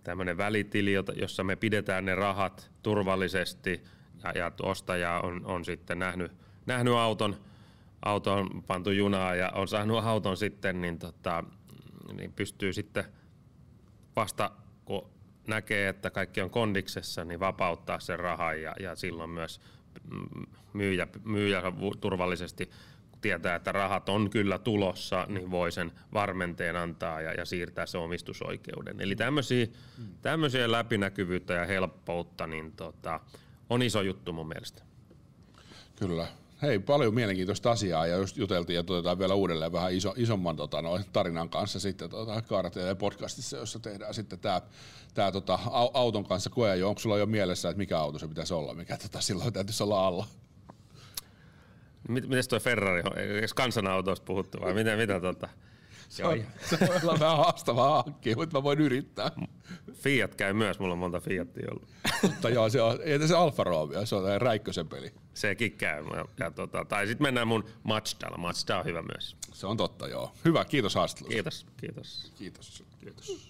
tämmöinen 0.07 0.37
välitili, 0.37 0.93
jossa 1.15 1.43
me 1.43 1.55
pidetään 1.55 2.05
ne 2.05 2.15
rahat 2.15 2.71
turvallisesti 2.83 3.83
ja, 4.23 4.31
ja 4.31 4.51
ostaja 4.61 5.19
on, 5.19 5.45
on 5.45 5.65
sitten 5.65 5.99
nähnyt, 5.99 6.31
nähnyt 6.65 6.93
auton, 6.93 7.35
auton 8.05 8.63
pantu 8.67 8.91
junaa 8.91 9.35
ja 9.35 9.49
on 9.49 9.67
saanut 9.67 10.05
auton 10.05 10.37
sitten, 10.37 10.81
niin, 10.81 10.99
tota, 10.99 11.43
niin 12.13 12.33
pystyy 12.33 12.73
sitten 12.73 13.03
vasta 14.15 14.51
kun 14.85 15.09
näkee, 15.47 15.89
että 15.89 16.09
kaikki 16.09 16.41
on 16.41 16.49
kondiksessa, 16.49 17.25
niin 17.25 17.39
vapauttaa 17.39 17.99
sen 17.99 18.19
rahan 18.19 18.61
ja, 18.61 18.75
ja 18.79 18.95
silloin 18.95 19.29
myös 19.29 19.61
myyjä, 20.73 21.07
myyjä 21.23 21.61
turvallisesti 22.01 22.69
tietää, 23.21 23.55
että 23.55 23.71
rahat 23.71 24.09
on 24.09 24.29
kyllä 24.29 24.59
tulossa, 24.59 25.25
niin 25.29 25.51
voi 25.51 25.71
sen 25.71 25.91
varmenteen 26.13 26.75
antaa 26.75 27.21
ja, 27.21 27.33
ja 27.33 27.45
siirtää 27.45 27.85
se 27.85 27.97
omistusoikeuden. 27.97 29.01
Eli 29.01 29.15
tämmöisiä, 29.15 29.67
tämmöisiä 30.21 30.71
läpinäkyvyyttä 30.71 31.53
ja 31.53 31.65
helppoutta 31.65 32.47
niin 32.47 32.71
tota, 32.71 33.19
on 33.69 33.81
iso 33.81 34.01
juttu 34.01 34.33
mun 34.33 34.47
mielestä. 34.47 34.83
Kyllä. 35.95 36.27
Hei, 36.61 36.79
paljon 36.79 37.13
mielenkiintoista 37.13 37.71
asiaa 37.71 38.07
ja 38.07 38.17
just 38.17 38.37
juteltiin 38.37 38.75
ja 38.75 38.83
tuotetaan 38.83 39.19
vielä 39.19 39.33
uudelleen 39.33 39.71
vähän 39.71 39.93
iso, 39.93 40.13
isomman 40.17 40.55
tota, 40.55 40.81
no, 40.81 40.99
tarinan 41.13 41.49
kanssa 41.49 41.79
sitten 41.79 42.09
tota, 42.09 42.41
Kaara 42.41 42.71
podcastissa, 42.99 43.57
jossa 43.57 43.79
tehdään 43.79 44.13
sitten 44.13 44.39
tämä 44.39 44.61
tää, 45.13 45.31
tota, 45.31 45.59
auton 45.93 46.25
kanssa 46.25 46.49
koe. 46.49 46.75
Jo, 46.75 46.89
onko 46.89 46.99
sulla 46.99 47.17
jo 47.17 47.25
mielessä, 47.25 47.69
että 47.69 47.77
mikä 47.77 47.99
auto 47.99 48.19
se 48.19 48.27
pitäisi 48.27 48.53
olla, 48.53 48.73
mikä 48.73 48.97
tota, 48.97 49.21
silloin 49.21 49.53
täytyisi 49.53 49.83
olla 49.83 50.07
alla? 50.07 50.27
Miten 52.07 52.43
toi 52.49 52.59
Ferrari 52.59 53.01
on? 53.05 53.17
Eikö 53.17 53.47
kansanautoista 53.55 54.25
puhuttu 54.25 54.61
vai 54.61 54.73
mitä, 54.73 54.95
mitä 54.95 55.19
tota? 55.19 55.49
Se, 56.09 56.25
on, 56.25 56.45
se 56.69 56.87
voi 56.87 56.95
olla 57.03 57.19
vähän 57.25 57.37
haastavaa 57.37 58.03
hankkia, 58.03 58.35
mutta 58.35 58.57
mä 58.57 58.63
voin 58.63 58.79
yrittää. 58.79 59.31
Fiat 59.93 60.35
käy 60.35 60.53
myös, 60.53 60.79
mulla 60.79 60.93
on 60.93 60.99
monta 60.99 61.19
Fiatia 61.19 61.67
ollut. 61.71 61.89
Mutta 62.21 62.49
joo, 62.49 62.69
se 62.69 62.81
on, 62.81 62.99
ei 63.03 63.27
se 63.27 63.35
Alfa 63.35 63.63
Romeo, 63.63 64.05
se 64.05 64.15
on 64.15 64.41
Räikkösen 64.41 64.87
peli. 64.87 65.11
Sekin 65.33 65.71
käy. 65.71 66.03
Ja, 66.15 66.25
ja 66.39 66.51
tota, 66.51 66.85
tai 66.85 67.07
sitten 67.07 67.25
mennään 67.27 67.47
mun 67.47 67.65
Mazdalla. 67.83 68.37
Mazda 68.37 68.79
on 68.79 68.85
hyvä 68.85 69.01
myös. 69.01 69.35
Se 69.53 69.67
on 69.67 69.77
totta, 69.77 70.07
joo. 70.07 70.31
Hyvä, 70.45 70.65
kiitos 70.65 70.95
haastattelusta. 70.95 71.71
Kiitos, 71.77 72.31
kiitos. 72.33 72.33
Kiitos. 72.37 72.83
Kiitos. 72.99 73.49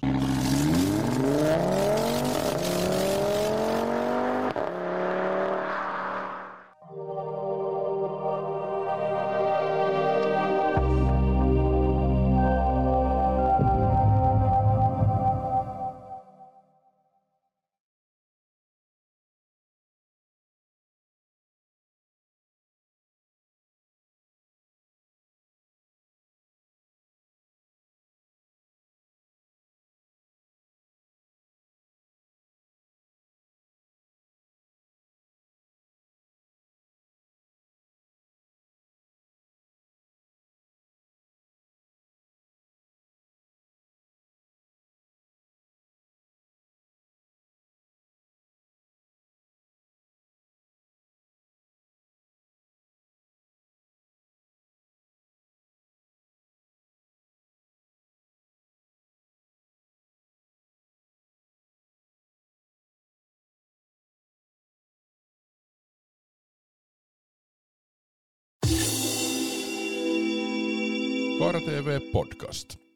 Kaara 71.39 71.59
TV 71.61 71.99
Podcast. 72.11 72.86